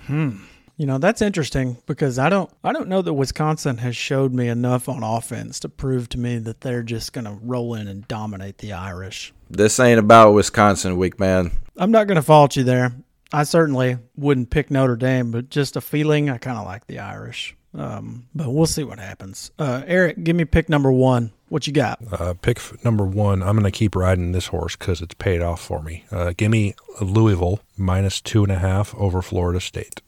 [0.79, 4.47] You know that's interesting because I don't I don't know that Wisconsin has showed me
[4.47, 8.07] enough on offense to prove to me that they're just going to roll in and
[8.07, 9.35] dominate the Irish.
[9.51, 11.51] This ain't about Wisconsin week, man.
[11.77, 12.93] I'm not going to fault you there.
[13.33, 17.01] I certainly wouldn't pick Notre Dame, but just a feeling, I kind of like the
[17.01, 17.57] Irish.
[17.75, 19.51] Um, but we'll see what happens.
[19.59, 21.33] Uh, Eric, give me pick number one.
[21.49, 22.01] What you got?
[22.13, 23.43] Uh, pick f- number one.
[23.43, 26.05] I'm going to keep riding this horse because it's paid off for me.
[26.11, 30.01] Uh, give me Louisville minus two and a half over Florida State,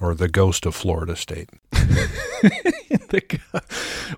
[0.00, 1.50] or the ghost of Florida State.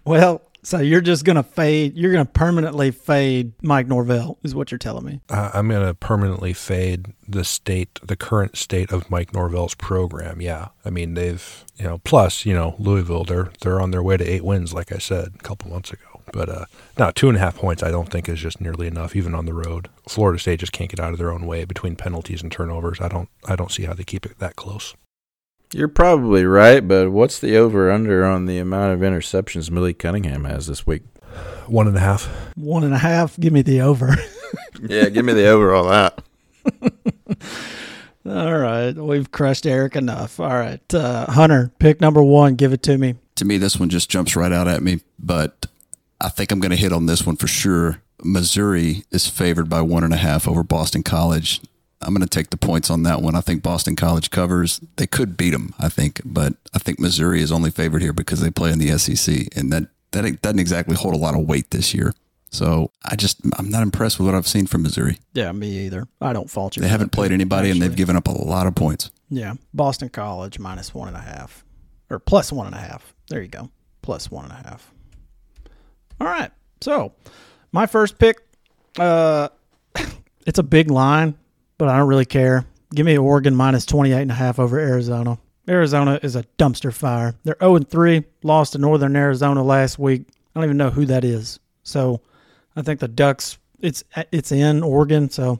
[0.04, 1.96] well, so you're just to fade.
[1.96, 5.20] You're to permanently fade Mike Norvell, is what you're telling me.
[5.28, 10.40] Uh, I'm to permanently fade the state, the current state of Mike Norvell's program.
[10.40, 14.16] Yeah, I mean they've, you know, plus you know Louisville, they're they're on their way
[14.16, 16.04] to eight wins, like I said a couple months ago.
[16.32, 16.64] But uh,
[16.98, 19.46] no, two and a half points I don't think is just nearly enough, even on
[19.46, 19.88] the road.
[20.08, 23.00] Florida State just can't get out of their own way between penalties and turnovers.
[23.00, 24.94] I don't I don't see how they keep it that close.
[25.72, 30.44] You're probably right, but what's the over under on the amount of interceptions Malik Cunningham
[30.44, 31.02] has this week?
[31.68, 32.26] One and a half.
[32.56, 33.38] One and a half.
[33.38, 34.16] Give me the over.
[34.82, 36.22] Yeah, give me the over on that.
[38.26, 38.92] All right.
[38.92, 40.40] We've crushed Eric enough.
[40.40, 40.82] All right.
[40.94, 42.54] Uh, Hunter, pick number one.
[42.54, 43.14] Give it to me.
[43.36, 45.66] To me, this one just jumps right out at me, but
[46.20, 48.02] I think I'm going to hit on this one for sure.
[48.22, 51.60] Missouri is favored by one and a half over Boston College.
[52.02, 53.34] I'm going to take the points on that one.
[53.34, 54.80] I think Boston College covers.
[54.96, 58.40] They could beat them, I think, but I think Missouri is only favored here because
[58.40, 61.70] they play in the SEC, and that that doesn't exactly hold a lot of weight
[61.70, 62.14] this year.
[62.50, 65.18] So I just I'm not impressed with what I've seen from Missouri.
[65.34, 66.08] Yeah, me either.
[66.20, 66.82] I don't fault you.
[66.82, 69.10] They haven't played anybody, and they've given up a lot of points.
[69.28, 71.64] Yeah, Boston College minus one and a half,
[72.08, 73.14] or plus one and a half.
[73.28, 73.70] There you go,
[74.02, 74.92] plus one and a half.
[76.20, 77.12] All right, so
[77.72, 78.38] my first pick,
[78.98, 79.48] uh,
[80.46, 81.38] it's a big line,
[81.80, 82.66] but I don't really care.
[82.94, 85.38] Give me Oregon minus 28 and a half over Arizona.
[85.66, 87.34] Arizona is a dumpster fire.
[87.42, 90.26] They're 0 3, lost to Northern Arizona last week.
[90.28, 91.58] I don't even know who that is.
[91.82, 92.20] So
[92.76, 95.30] I think the Ducks, it's it's in Oregon.
[95.30, 95.58] So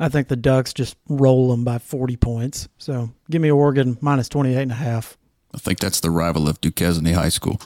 [0.00, 2.66] I think the Ducks just roll them by 40 points.
[2.78, 5.18] So give me Oregon minus 28 and a half.
[5.54, 7.60] I think that's the rival of Duquesne High School.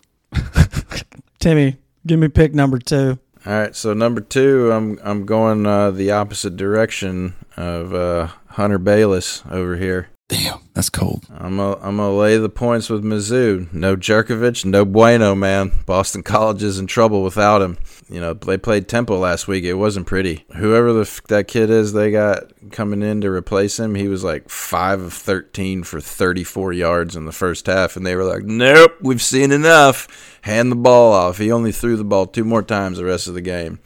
[1.38, 3.20] Timmy, give me pick number two.
[3.44, 8.78] All right, so number two, I'm I'm going uh, the opposite direction of uh, Hunter
[8.78, 10.10] Bayless over here.
[10.32, 11.26] Damn, that's cold.
[11.30, 13.70] I'm gonna I'm gonna lay the points with Mizzou.
[13.70, 15.72] No Jurkovec, no bueno, man.
[15.84, 17.76] Boston College is in trouble without him.
[18.08, 19.64] You know they played Temple last week.
[19.64, 20.46] It wasn't pretty.
[20.56, 24.24] Whoever the f- that kid is they got coming in to replace him, he was
[24.24, 28.44] like five of thirteen for 34 yards in the first half, and they were like,
[28.44, 30.38] "Nope, we've seen enough.
[30.40, 33.34] Hand the ball off." He only threw the ball two more times the rest of
[33.34, 33.80] the game.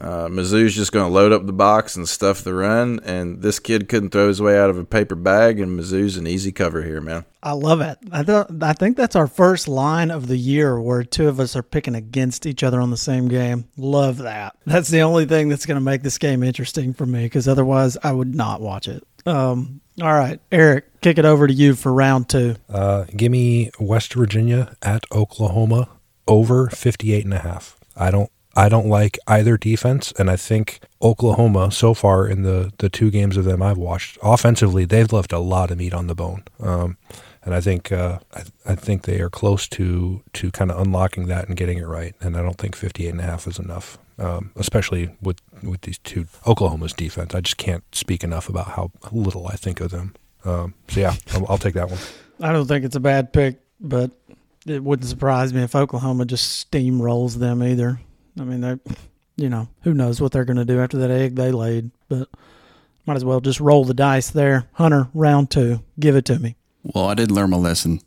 [0.00, 3.58] Uh, Mizzou's just going to load up the box and stuff the run, and this
[3.58, 6.82] kid couldn't throw his way out of a paper bag, and Mizzou's an easy cover
[6.82, 7.24] here, man.
[7.42, 7.98] I love it.
[8.12, 11.56] I th- I think that's our first line of the year where two of us
[11.56, 13.68] are picking against each other on the same game.
[13.76, 14.56] Love that.
[14.66, 17.96] That's the only thing that's going to make this game interesting for me because otherwise
[18.02, 19.04] I would not watch it.
[19.26, 22.54] Um, all right, Eric, kick it over to you for round two.
[22.68, 25.88] Uh, give me West Virginia at Oklahoma
[26.28, 27.76] over 58 and a half.
[27.96, 32.72] I don't I don't like either defense, and I think Oklahoma so far in the
[32.78, 36.06] the two games of them I've watched offensively they've left a lot of meat on
[36.06, 36.96] the bone, um,
[37.44, 41.26] and I think uh, I, I think they are close to to kind of unlocking
[41.26, 42.14] that and getting it right.
[42.20, 45.98] And I don't think 58 and a half is enough, um, especially with with these
[45.98, 47.34] two Oklahoma's defense.
[47.34, 50.14] I just can't speak enough about how little I think of them.
[50.44, 51.98] Um, so yeah, I'll, I'll take that one.
[52.40, 54.10] I don't think it's a bad pick, but
[54.66, 58.00] it wouldn't surprise me if Oklahoma just steamrolls them either.
[58.38, 58.76] I mean, they,
[59.36, 62.28] you know, who knows what they're going to do after that egg they laid, but
[63.06, 64.68] might as well just roll the dice there.
[64.74, 66.56] Hunter, round two, give it to me.
[66.82, 68.00] Well, I did learn my lesson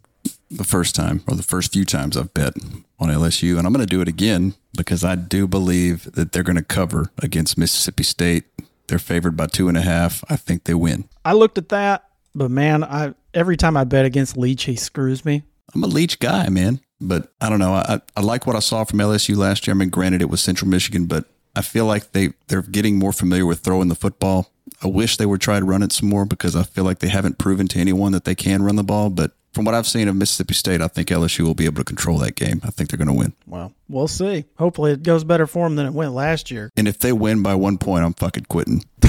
[0.50, 2.54] the first time, or the first few times I've bet
[3.00, 6.44] on LSU, and I'm going to do it again because I do believe that they're
[6.44, 8.44] going to cover against Mississippi State.
[8.88, 10.24] They're favored by two and a half.
[10.30, 11.06] I think they win.
[11.24, 15.24] I looked at that, but man, I every time I bet against Leach, he screws
[15.24, 15.44] me.
[15.74, 16.82] I'm a Leach guy, man.
[17.02, 17.74] But I don't know.
[17.74, 19.76] I, I like what I saw from LSU last year.
[19.76, 23.12] I mean, granted, it was Central Michigan, but I feel like they, they're getting more
[23.12, 24.52] familiar with throwing the football.
[24.84, 27.10] I wish they would try to run it some more because I feel like they
[27.10, 29.10] haven't proven to anyone that they can run the ball.
[29.10, 31.84] But from what I've seen of Mississippi State, I think LSU will be able to
[31.84, 32.62] control that game.
[32.64, 33.34] I think they're going to win.
[33.48, 34.46] Well, we'll see.
[34.58, 36.70] Hopefully, it goes better for them than it went last year.
[36.78, 38.86] And if they win by one point, I'm fucking quitting.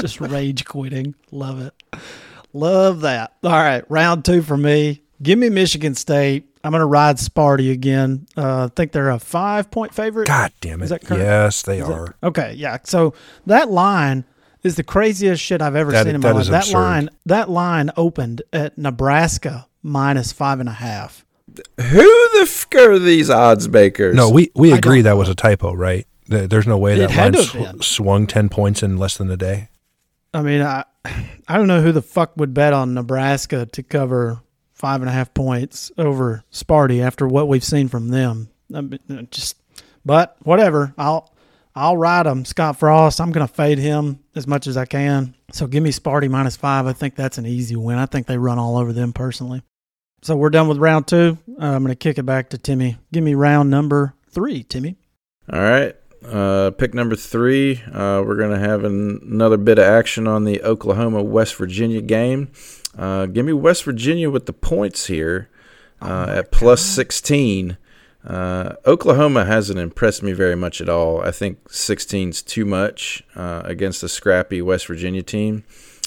[0.00, 1.14] Just rage quitting.
[1.30, 1.74] Love it.
[2.52, 3.34] Love that.
[3.44, 5.02] All right, round two for me.
[5.22, 6.48] Give me Michigan State.
[6.62, 8.26] I'm going to ride Sparty again.
[8.36, 10.26] Uh, I think they're a five point favorite.
[10.26, 10.84] God damn it!
[10.84, 11.22] Is that correct?
[11.22, 12.06] Yes, they Is are.
[12.06, 12.78] it- okay, yeah.
[12.84, 13.14] So
[13.46, 14.24] that line
[14.62, 16.46] is the craziest shit I've ever That- seen in my that life.
[16.48, 16.74] That absurd.
[16.74, 21.24] line, that line opened at Nebraska minus five and a half.
[21.78, 22.02] Who
[22.38, 24.14] the f are these odds makers?
[24.16, 26.06] No, we we agree that was a typo, right?
[26.28, 27.82] There's no way It that had line to have been.
[27.82, 29.68] sw- swung ten points in less than a day.
[30.34, 30.84] I mean, I
[31.48, 34.40] I don't know who the fuck would bet on Nebraska to cover
[34.76, 38.50] five and a half points over Sparty after what we've seen from them.
[38.72, 38.82] Uh,
[39.30, 39.56] just,
[40.04, 40.94] but whatever.
[40.96, 41.32] I'll
[41.74, 42.44] I'll ride him.
[42.44, 43.20] Scott Frost.
[43.20, 45.34] I'm going to fade him as much as I can.
[45.52, 46.86] So give me Sparty minus five.
[46.86, 47.98] I think that's an easy win.
[47.98, 49.62] I think they run all over them personally.
[50.22, 51.38] So we're done with round two.
[51.60, 52.96] Uh, I'm going to kick it back to Timmy.
[53.12, 54.96] Give me round number three, Timmy.
[55.52, 55.94] All right.
[56.24, 57.80] Uh, pick number three.
[57.92, 62.00] Uh, we're going to have an, another bit of action on the Oklahoma West Virginia
[62.00, 62.50] game.
[62.96, 65.48] Uh, give me West Virginia with the points here
[66.00, 67.76] uh, at plus 16.
[68.26, 71.20] Uh, Oklahoma hasn't impressed me very much at all.
[71.20, 75.64] I think 16's too much uh, against a scrappy West Virginia team.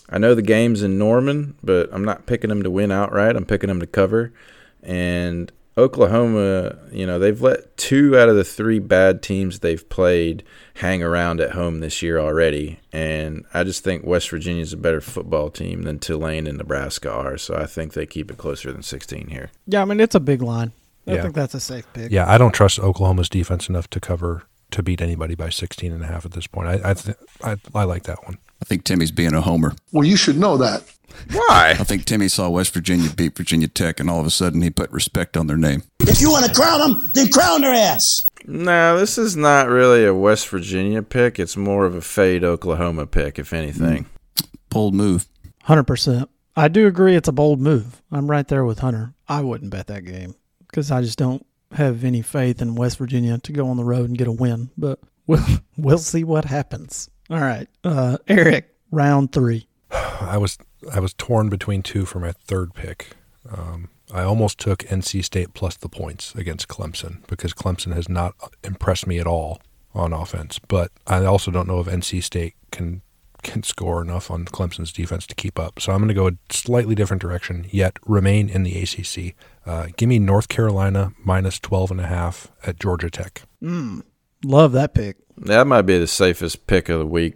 [0.09, 3.35] I know the game's in Norman, but I'm not picking them to win outright.
[3.35, 4.33] I'm picking them to cover.
[4.81, 10.43] And Oklahoma, you know, they've let two out of the three bad teams they've played
[10.75, 12.79] hang around at home this year already.
[12.93, 17.37] And I just think West Virginia's a better football team than Tulane and Nebraska are.
[17.37, 19.49] So I think they keep it closer than 16 here.
[19.67, 20.71] Yeah, I mean it's a big line.
[21.07, 21.21] I Yeah.
[21.23, 22.11] think that's a safe pick.
[22.11, 26.03] Yeah, I don't trust Oklahoma's defense enough to cover to beat anybody by 16 and
[26.03, 26.67] a half at this point.
[26.67, 28.37] I I, th- I I like that one.
[28.61, 29.73] I think Timmy's being a homer.
[29.91, 30.83] Well, you should know that.
[31.31, 31.75] Why?
[31.77, 34.69] I think Timmy saw West Virginia beat Virginia Tech, and all of a sudden he
[34.69, 35.83] put respect on their name.
[35.99, 38.25] If you want to crown them, then crown their ass.
[38.45, 41.39] No, this is not really a West Virginia pick.
[41.39, 44.05] It's more of a fade Oklahoma pick, if anything.
[44.05, 44.45] Mm.
[44.69, 45.27] Bold move.
[45.63, 46.29] Hundred percent.
[46.55, 48.01] I do agree it's a bold move.
[48.11, 49.13] I'm right there with Hunter.
[49.27, 50.35] I wouldn't bet that game
[50.67, 54.09] because I just don't have any faith in West Virginia to go on the road
[54.09, 54.69] and get a win.
[54.77, 55.45] But we'll
[55.77, 57.09] we'll see what happens.
[57.29, 59.67] All right, uh, Eric, round three.
[59.91, 60.57] I was
[60.91, 63.15] I was torn between two for my third pick.
[63.49, 68.33] Um, I almost took NC State plus the points against Clemson because Clemson has not
[68.63, 69.61] impressed me at all
[69.93, 70.59] on offense.
[70.59, 73.01] But I also don't know if NC State can
[73.41, 75.79] can score enough on Clemson's defense to keep up.
[75.79, 79.33] So I'm going to go a slightly different direction, yet remain in the ACC.
[79.65, 83.43] Uh, give me North Carolina minus 12 and a half at Georgia Tech.
[83.63, 84.03] Mm,
[84.43, 85.17] love that pick.
[85.37, 87.35] That might be the safest pick of the week.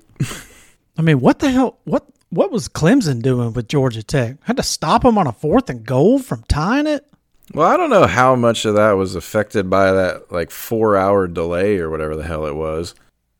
[0.97, 1.79] I mean, what the hell?
[1.85, 4.37] What what was Clemson doing with Georgia Tech?
[4.43, 7.05] Had to stop them on a fourth and goal from tying it.
[7.53, 11.27] Well, I don't know how much of that was affected by that like four hour
[11.27, 12.95] delay or whatever the hell it was.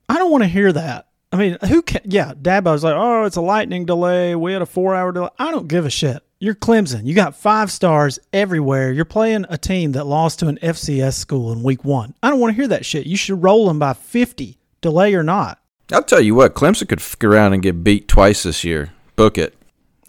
[0.10, 1.08] I don't want to hear that.
[1.32, 2.02] I mean, who can?
[2.06, 4.36] Yeah, Dabo's like, oh, it's a lightning delay.
[4.36, 5.30] We had a four hour delay.
[5.40, 6.22] I don't give a shit.
[6.44, 7.06] You're Clemson.
[7.06, 8.92] You got five stars everywhere.
[8.92, 12.16] You're playing a team that lost to an FCS school in week one.
[12.22, 13.06] I don't want to hear that shit.
[13.06, 15.62] You should roll them by 50, delay or not.
[15.94, 18.92] I'll tell you what, Clemson could fuck around and get beat twice this year.
[19.16, 19.56] Book it.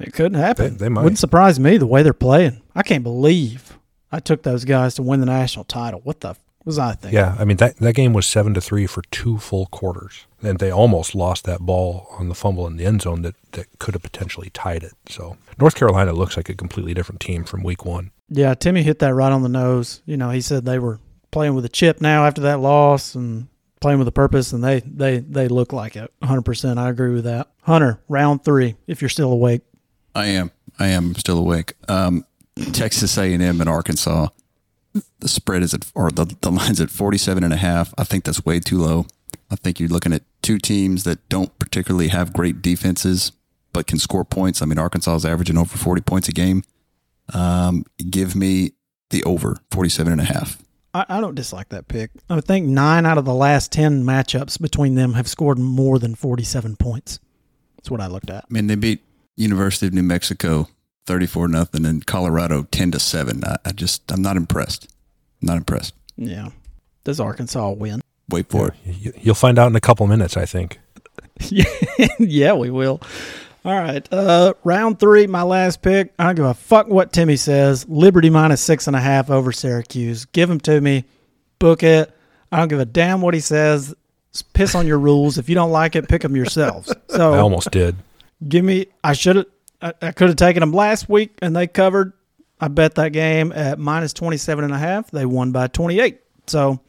[0.01, 0.72] It couldn't happen.
[0.72, 1.03] They- they might.
[1.05, 2.62] Wouldn't surprise me the way they're playing.
[2.74, 3.78] I can't believe
[4.11, 6.01] I took those guys to win the national title.
[6.03, 7.18] What the f- was I thinking?
[7.18, 10.58] Yeah, I mean that that game was seven to three for two full quarters, and
[10.58, 13.94] they almost lost that ball on the fumble in the end zone that that could
[13.94, 14.94] have potentially tied it.
[15.08, 18.10] So North Carolina looks like a completely different team from week one.
[18.28, 20.02] Yeah, Timmy hit that right on the nose.
[20.06, 21.00] You know, he said they were
[21.30, 23.48] playing with a chip now after that loss and
[23.80, 26.10] playing with a purpose, and they they they look like it.
[26.22, 26.78] 100%.
[26.78, 27.48] I agree with that.
[27.62, 29.60] Hunter, round three, if you're still awake.
[30.14, 30.50] I am.
[30.78, 31.74] I am still awake.
[31.88, 32.24] Um,
[32.72, 34.28] Texas A&M and Arkansas.
[35.18, 37.92] The spread is at, or the, the line's at 47 and a half.
[37.99, 39.07] I think that's way too low.
[39.51, 43.32] I think you're looking at two teams that don't particularly have great defenses,
[43.72, 44.62] but can score points.
[44.62, 46.62] I mean, Arkansas is averaging over 40 points a game.
[47.32, 48.72] Um, give me
[49.11, 50.59] the over 47 and a half.
[50.92, 52.11] I, I don't dislike that pick.
[52.30, 56.14] I think nine out of the last 10 matchups between them have scored more than
[56.14, 57.18] 47 points.
[57.76, 58.45] That's what I looked at.
[58.45, 59.03] I mean, they beat
[59.36, 60.68] University of New Mexico
[61.07, 63.44] 34 nothing and Colorado 10 to 7.
[63.44, 64.88] I, I just, I'm not impressed.
[65.42, 65.94] not impressed.
[66.16, 66.50] Yeah.
[67.05, 68.00] Does Arkansas win?
[68.30, 68.74] Wait for it.
[68.84, 70.78] You, you'll find out in a couple minutes, I think.
[72.18, 73.00] yeah, we will.
[73.64, 74.07] All right.
[74.12, 76.12] Uh, round three, my last pick.
[76.18, 77.86] I don't give a fuck what Timmy says.
[77.88, 80.24] Liberty minus six and a half over Syracuse.
[80.26, 81.05] Give him to me.
[81.59, 82.14] Book it.
[82.52, 83.94] I don't give a damn what he says.
[84.52, 85.38] Piss on your rules.
[85.38, 86.88] If you don't like it, pick them yourselves.
[86.88, 87.96] So I So almost did.
[88.48, 88.86] give me.
[89.02, 89.46] I should have.
[89.85, 92.14] I, I could have taken them last week, and they covered.
[92.59, 95.11] I bet that game at minus 27 and a half.
[95.11, 96.18] They won by 28.
[96.47, 96.80] So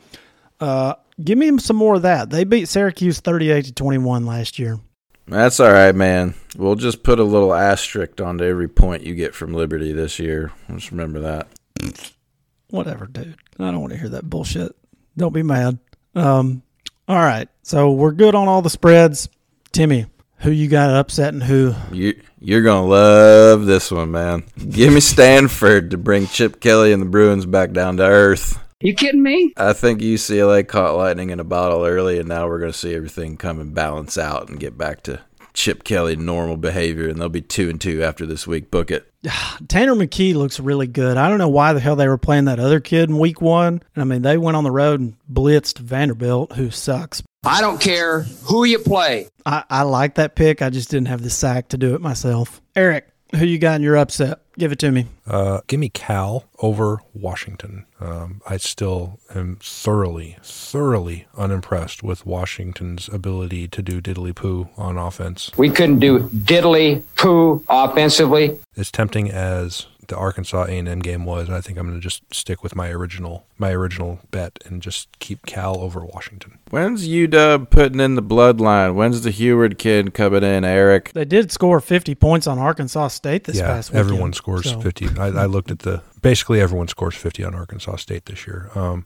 [0.61, 2.29] uh, give me some more of that.
[2.29, 4.79] They beat Syracuse 38 to 21 last year.
[5.27, 6.35] That's all right, man.
[6.55, 10.53] We'll just put a little asterisk onto every point you get from Liberty this year.
[10.69, 11.47] Just remember that.
[12.69, 13.35] Whatever, dude.
[13.59, 14.75] I don't want to hear that bullshit.
[15.17, 15.79] Don't be mad.
[16.13, 16.61] Um,
[17.07, 17.49] all right.
[17.63, 19.27] So we're good on all the spreads.
[19.71, 20.05] Timmy,
[20.45, 21.73] who you got upsetting who?
[21.91, 24.43] You you're gonna love this one, man.
[24.69, 28.59] Give me Stanford to bring Chip Kelly and the Bruins back down to earth.
[28.79, 29.53] You kidding me?
[29.57, 33.37] I think UCLA caught lightning in a bottle early, and now we're gonna see everything
[33.37, 35.19] come and balance out and get back to
[35.55, 38.69] Chip Kelly normal behavior, and they'll be two and two after this week.
[38.69, 39.11] Book it.
[39.67, 41.17] Tanner McKee looks really good.
[41.17, 43.81] I don't know why the hell they were playing that other kid in week one.
[43.95, 47.23] I mean, they went on the road and blitzed Vanderbilt, who sucks.
[47.45, 49.29] I don't care who you play.
[49.45, 50.61] I, I like that pick.
[50.61, 52.61] I just didn't have the sack to do it myself.
[52.75, 54.39] Eric, who you got in your upset?
[54.57, 55.07] Give it to me.
[55.27, 57.85] Uh, give me Cal over Washington.
[57.99, 64.97] Um, I still am thoroughly, thoroughly unimpressed with Washington's ability to do diddly poo on
[64.97, 65.51] offense.
[65.57, 68.57] We couldn't do diddly poo offensively.
[68.77, 72.63] As tempting as the Arkansas A&M game was, I think I'm going to just stick
[72.63, 76.59] with my original, my original bet and just keep Cal over Washington.
[76.69, 78.95] When's UW putting in the bloodline?
[78.95, 81.11] When's the Huard kid coming in, Eric?
[81.13, 84.09] They did score 50 points on Arkansas State this yeah, past weekend.
[84.09, 85.19] everyone scores so- 50.
[85.19, 88.69] I, I looked at the basically everyone scores 50 on Arkansas State this year.
[88.75, 89.05] Um,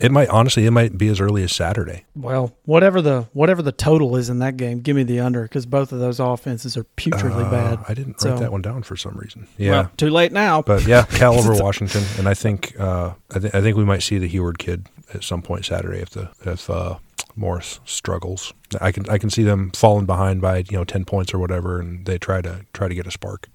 [0.00, 2.04] it might honestly, it might be as early as Saturday.
[2.14, 5.66] Well, whatever the whatever the total is in that game, give me the under because
[5.66, 7.78] both of those offenses are putridly Uh, bad.
[7.88, 9.46] I didn't So- write that one down for some reason.
[9.56, 10.62] Yeah, Well, too late now.
[10.62, 14.02] but yeah, Cal over Washington, and I think uh, I, th- I think we might
[14.02, 16.96] see the Huard kid at some point Saturday if the if uh,
[17.34, 18.52] Morris struggles.
[18.80, 21.80] I can I can see them falling behind by you know ten points or whatever,
[21.80, 23.48] and they try to try to get a spark.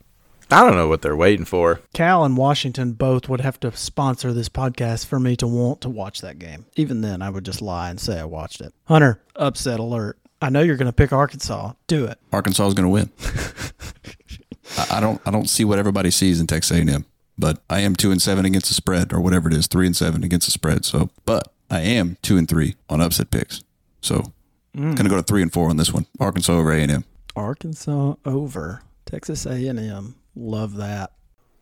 [0.53, 1.81] I don't know what they're waiting for.
[1.93, 5.89] Cal and Washington both would have to sponsor this podcast for me to want to
[5.89, 6.65] watch that game.
[6.75, 8.73] Even then, I would just lie and say I watched it.
[8.85, 10.17] Hunter, upset alert.
[10.41, 11.73] I know you're going to pick Arkansas.
[11.87, 12.19] Do it.
[12.31, 13.09] Arkansas is going to win.
[14.77, 15.21] I I don't.
[15.25, 17.05] I don't see what everybody sees in Texas A&M,
[17.37, 19.95] but I am two and seven against the spread, or whatever it is, three and
[19.95, 20.85] seven against the spread.
[20.85, 23.63] So, but I am two and three on upset picks.
[24.01, 24.33] So,
[24.75, 24.95] Mm.
[24.95, 26.07] going to go to three and four on this one.
[26.19, 27.05] Arkansas over A&M.
[27.35, 30.15] Arkansas over Texas A&M.
[30.35, 31.11] Love that.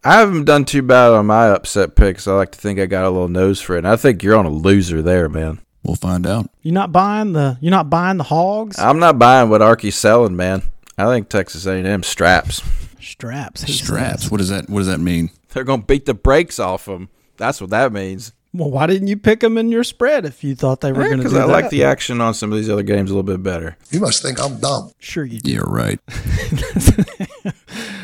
[0.03, 2.28] I haven't done too bad on my upset picks.
[2.28, 3.80] I like to think I got a little nose for it.
[3.80, 5.59] And I think you're on a loser there, man.
[5.84, 6.49] We'll find out.
[6.61, 8.80] You're not buying the you're not buying the hogs?
[8.80, 10.63] I'm not buying what Arky's selling, man.
[10.97, 12.61] I think Texas A&M straps.
[12.99, 13.63] Straps.
[13.63, 14.24] he Straps.
[14.24, 14.32] says.
[14.32, 15.32] What does that What does that mean?
[15.49, 17.09] They're gonna beat the brakes off them.
[17.38, 18.32] That's what that means.
[18.53, 21.11] Well, why didn't you pick them in your spread if you thought they were going
[21.11, 21.47] to Because I that?
[21.47, 23.78] like the action on some of these other games a little bit better.
[23.91, 24.91] You must think I'm dumb.
[24.99, 25.51] Sure you do.
[25.51, 25.99] You're right.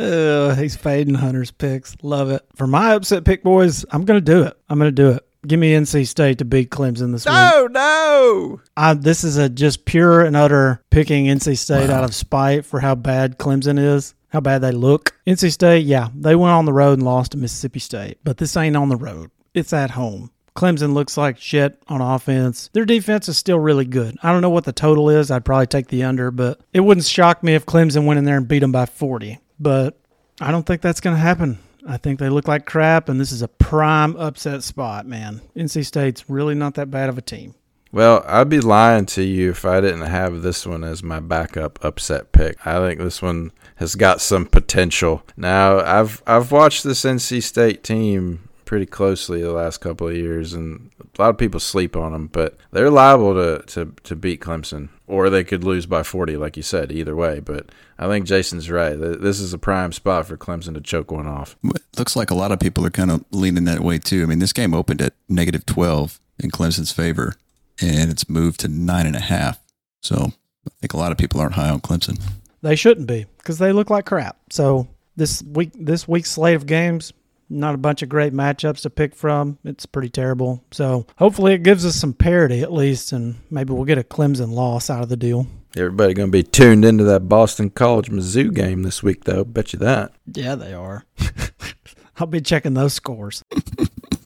[0.00, 1.96] Uh, he's fading Hunter's picks.
[2.02, 2.42] Love it.
[2.56, 4.56] For my upset pick, boys, I'm going to do it.
[4.68, 5.24] I'm going to do it.
[5.46, 7.32] Give me NC State to beat Clemson this week.
[7.32, 8.60] No, no.
[8.94, 12.94] This is a just pure and utter picking NC State out of spite for how
[12.94, 15.14] bad Clemson is, how bad they look.
[15.26, 18.54] NC State, yeah, they went on the road and lost to Mississippi State, but this
[18.56, 19.30] ain't on the road.
[19.54, 20.30] It's at home.
[20.54, 22.68] Clemson looks like shit on offense.
[22.74, 24.18] Their defense is still really good.
[24.22, 25.30] I don't know what the total is.
[25.30, 28.36] I'd probably take the under, but it wouldn't shock me if Clemson went in there
[28.36, 29.38] and beat them by 40.
[29.60, 30.00] But
[30.40, 31.58] I don't think that's going to happen.
[31.86, 35.42] I think they look like crap, and this is a prime upset spot, man.
[35.54, 37.54] NC State's really not that bad of a team.
[37.92, 41.84] Well, I'd be lying to you if I didn't have this one as my backup
[41.84, 42.64] upset pick.
[42.64, 45.24] I think this one has got some potential.
[45.36, 50.52] Now, I've I've watched this NC State team pretty closely the last couple of years,
[50.54, 54.40] and a lot of people sleep on them, but they're liable to, to, to beat
[54.40, 57.40] Clemson, or they could lose by 40, like you said, either way.
[57.40, 58.94] But I think Jason's right.
[58.94, 61.56] This is a prime spot for Clemson to choke one off.
[61.62, 64.22] But Looks like a lot of people are kind of leaning that way too.
[64.22, 67.34] I mean, this game opened at negative 12 in Clemson's favor,
[67.80, 69.58] and it's moved to nine and a half.
[70.00, 70.32] So
[70.66, 72.20] I think a lot of people aren't high on Clemson.
[72.62, 74.38] They shouldn't be because they look like crap.
[74.50, 77.12] So this week, this week's slate of games,
[77.50, 79.58] not a bunch of great matchups to pick from.
[79.64, 80.64] It's pretty terrible.
[80.70, 84.52] So hopefully it gives us some parity at least, and maybe we'll get a Clemson
[84.52, 85.46] loss out of the deal.
[85.76, 89.44] Everybody going to be tuned into that Boston College Mizzou game this week, though.
[89.44, 90.12] Bet you that.
[90.26, 91.04] Yeah, they are.
[92.16, 93.42] I'll be checking those scores.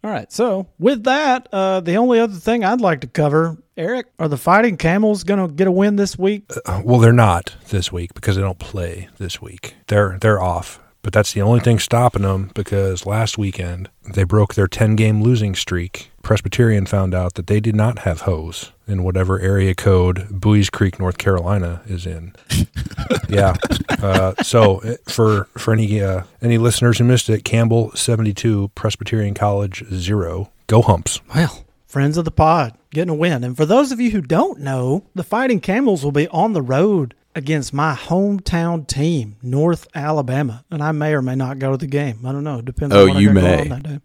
[0.02, 0.30] All right.
[0.32, 4.36] So with that, uh, the only other thing I'd like to cover, Eric, are the
[4.36, 6.50] Fighting Camels going to get a win this week?
[6.66, 9.76] Uh, well, they're not this week because they don't play this week.
[9.86, 10.80] They're they're off.
[11.04, 15.22] But that's the only thing stopping them because last weekend they broke their 10 game
[15.22, 16.10] losing streak.
[16.22, 20.98] Presbyterian found out that they did not have hose in whatever area code Buies Creek,
[20.98, 22.34] North Carolina is in.
[23.28, 23.54] yeah.
[23.90, 29.34] Uh, so uh, for for any uh, any listeners who missed it, Campbell 72, Presbyterian
[29.34, 30.50] College 0.
[30.68, 31.20] Go Humps.
[31.34, 33.44] Well, friends of the pod getting a win.
[33.44, 36.62] And for those of you who don't know, the Fighting Camels will be on the
[36.62, 40.64] road against my hometown team, North Alabama.
[40.70, 42.20] And I may or may not go to the game.
[42.24, 42.58] I don't know.
[42.58, 43.60] It depends Oh, on what you I may.
[43.60, 44.00] on that day.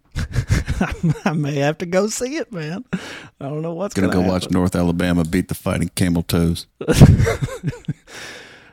[1.24, 2.84] I may have to go see it, man.
[2.92, 6.22] I don't know what's Gonna going to go watch North Alabama beat the Fighting Camel
[6.22, 6.66] Toes.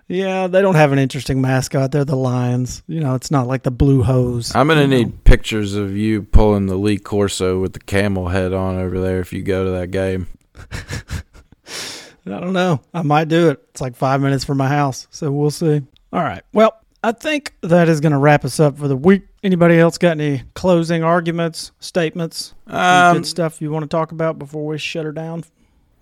[0.09, 1.91] Yeah, they don't have an interesting mascot.
[1.91, 2.81] They're the Lions.
[2.87, 4.55] You know, it's not like the Blue Hose.
[4.55, 5.09] I'm going to you know.
[5.09, 9.19] need pictures of you pulling the Lee Corso with the camel head on over there
[9.19, 10.27] if you go to that game.
[12.31, 12.81] I don't know.
[12.93, 13.63] I might do it.
[13.69, 15.81] It's like five minutes from my house, so we'll see.
[16.13, 16.43] All right.
[16.53, 19.23] Well, I think that is going to wrap us up for the week.
[19.43, 24.39] Anybody else got any closing arguments, statements, Um, good stuff you want to talk about
[24.39, 25.43] before we shut her down?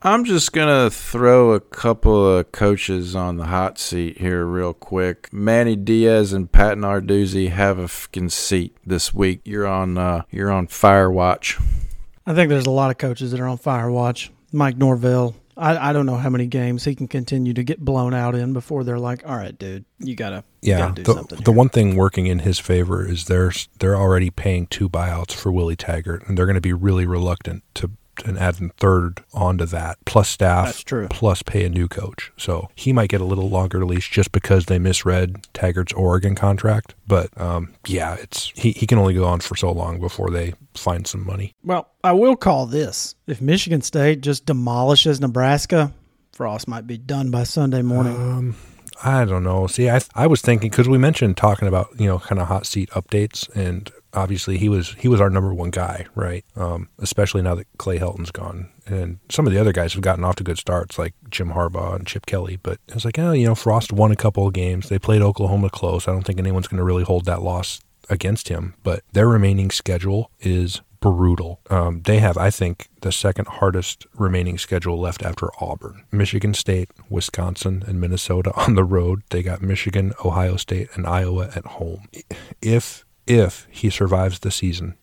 [0.01, 4.73] I'm just going to throw a couple of coaches on the hot seat here real
[4.73, 5.29] quick.
[5.33, 9.41] Manny Diaz and Pat Narduzzi have a fucking seat this week.
[9.45, 11.57] You're on uh, you're on fire watch.
[12.27, 14.31] I think there's a lot of coaches that are on fire watch.
[14.51, 15.35] Mike Norvell.
[15.57, 18.51] I, I don't know how many games he can continue to get blown out in
[18.53, 21.37] before they're like, all right, dude, you gotta, you Yeah, gotta do the, something.
[21.39, 25.31] the here." one thing working in his favor is they're they're already paying two buyouts
[25.33, 27.91] for Willie Taggart, and they're going to be really reluctant to
[28.23, 31.07] and adding third onto that, plus staff, That's true.
[31.09, 32.31] plus pay a new coach.
[32.37, 36.95] So he might get a little longer leash just because they misread Taggart's Oregon contract.
[37.07, 40.53] But um, yeah, it's he, he can only go on for so long before they
[40.75, 41.53] find some money.
[41.63, 45.91] Well, I will call this: if Michigan State just demolishes Nebraska,
[46.33, 48.15] Frost might be done by Sunday morning.
[48.15, 48.55] Um,
[49.03, 49.67] I don't know.
[49.67, 52.65] See, I I was thinking because we mentioned talking about you know kind of hot
[52.65, 56.45] seat updates, and obviously he was he was our number one guy, right?
[56.55, 60.23] Um, especially now that Clay Helton's gone, and some of the other guys have gotten
[60.23, 62.57] off to good starts, like Jim Harbaugh and Chip Kelly.
[62.61, 64.89] But it's like, oh, you know, Frost won a couple of games.
[64.89, 66.07] They played Oklahoma close.
[66.07, 68.75] I don't think anyone's going to really hold that loss against him.
[68.83, 71.59] But their remaining schedule is brutal.
[71.69, 76.03] Um, they have, I think, the second hardest remaining schedule left after Auburn.
[76.11, 79.21] Michigan State, Wisconsin, and Minnesota on the road.
[79.29, 82.07] They got Michigan, Ohio State, and Iowa at home.
[82.61, 84.95] If if he survives the season,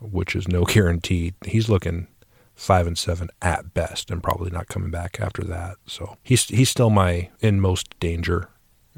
[0.00, 2.08] which is no guarantee, he's looking
[2.54, 5.76] five and seven at best, and probably not coming back after that.
[5.86, 8.48] So he's he's still my in most danger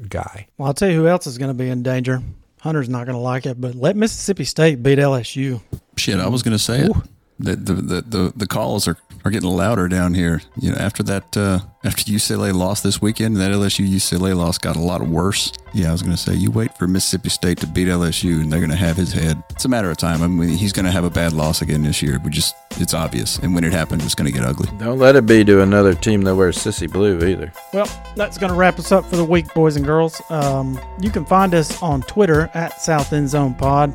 [0.07, 0.47] guy.
[0.57, 2.21] Well, I'll tell you who else is going to be in danger.
[2.61, 5.61] Hunter's not going to like it, but let Mississippi State beat LSU.
[5.95, 6.91] Shit, I was going to say it.
[7.39, 10.41] The, the, the, the, the calls are, are getting louder down here.
[10.59, 14.75] You know, after that, uh, after UCLA lost this weekend, that LSU UCLA loss got
[14.75, 15.53] a lot worse.
[15.73, 18.51] Yeah, I was going to say, you wait for Mississippi State to beat LSU, and
[18.51, 19.41] they're going to have his head.
[19.51, 20.21] It's a matter of time.
[20.21, 22.19] I mean, he's going to have a bad loss again this year.
[22.23, 23.37] We just, it's obvious.
[23.39, 24.69] And when it happens, it's going to get ugly.
[24.77, 27.53] Don't let it be to another team that wears sissy blue either.
[27.73, 27.87] Well,
[28.17, 30.21] that's going to wrap us up for the week, boys and girls.
[30.29, 33.93] Um, you can find us on Twitter at South End Zone Pod.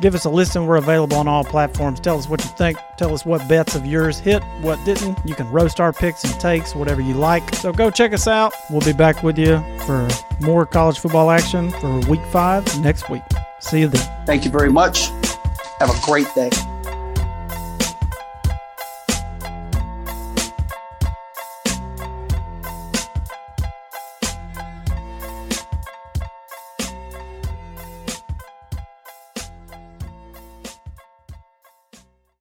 [0.00, 0.66] Give us a listen.
[0.66, 2.00] We're available on all platforms.
[2.00, 2.78] Tell us what you think.
[2.96, 5.18] Tell us what bets of yours hit, what didn't.
[5.24, 7.54] You can roast our picks and takes, whatever you like.
[7.56, 8.52] So go check us out.
[8.70, 10.08] We'll be back with you for
[10.40, 13.22] more college football action for week five next week.
[13.60, 14.26] See you then.
[14.26, 15.08] Thank you very much.
[15.80, 16.50] Have a great day.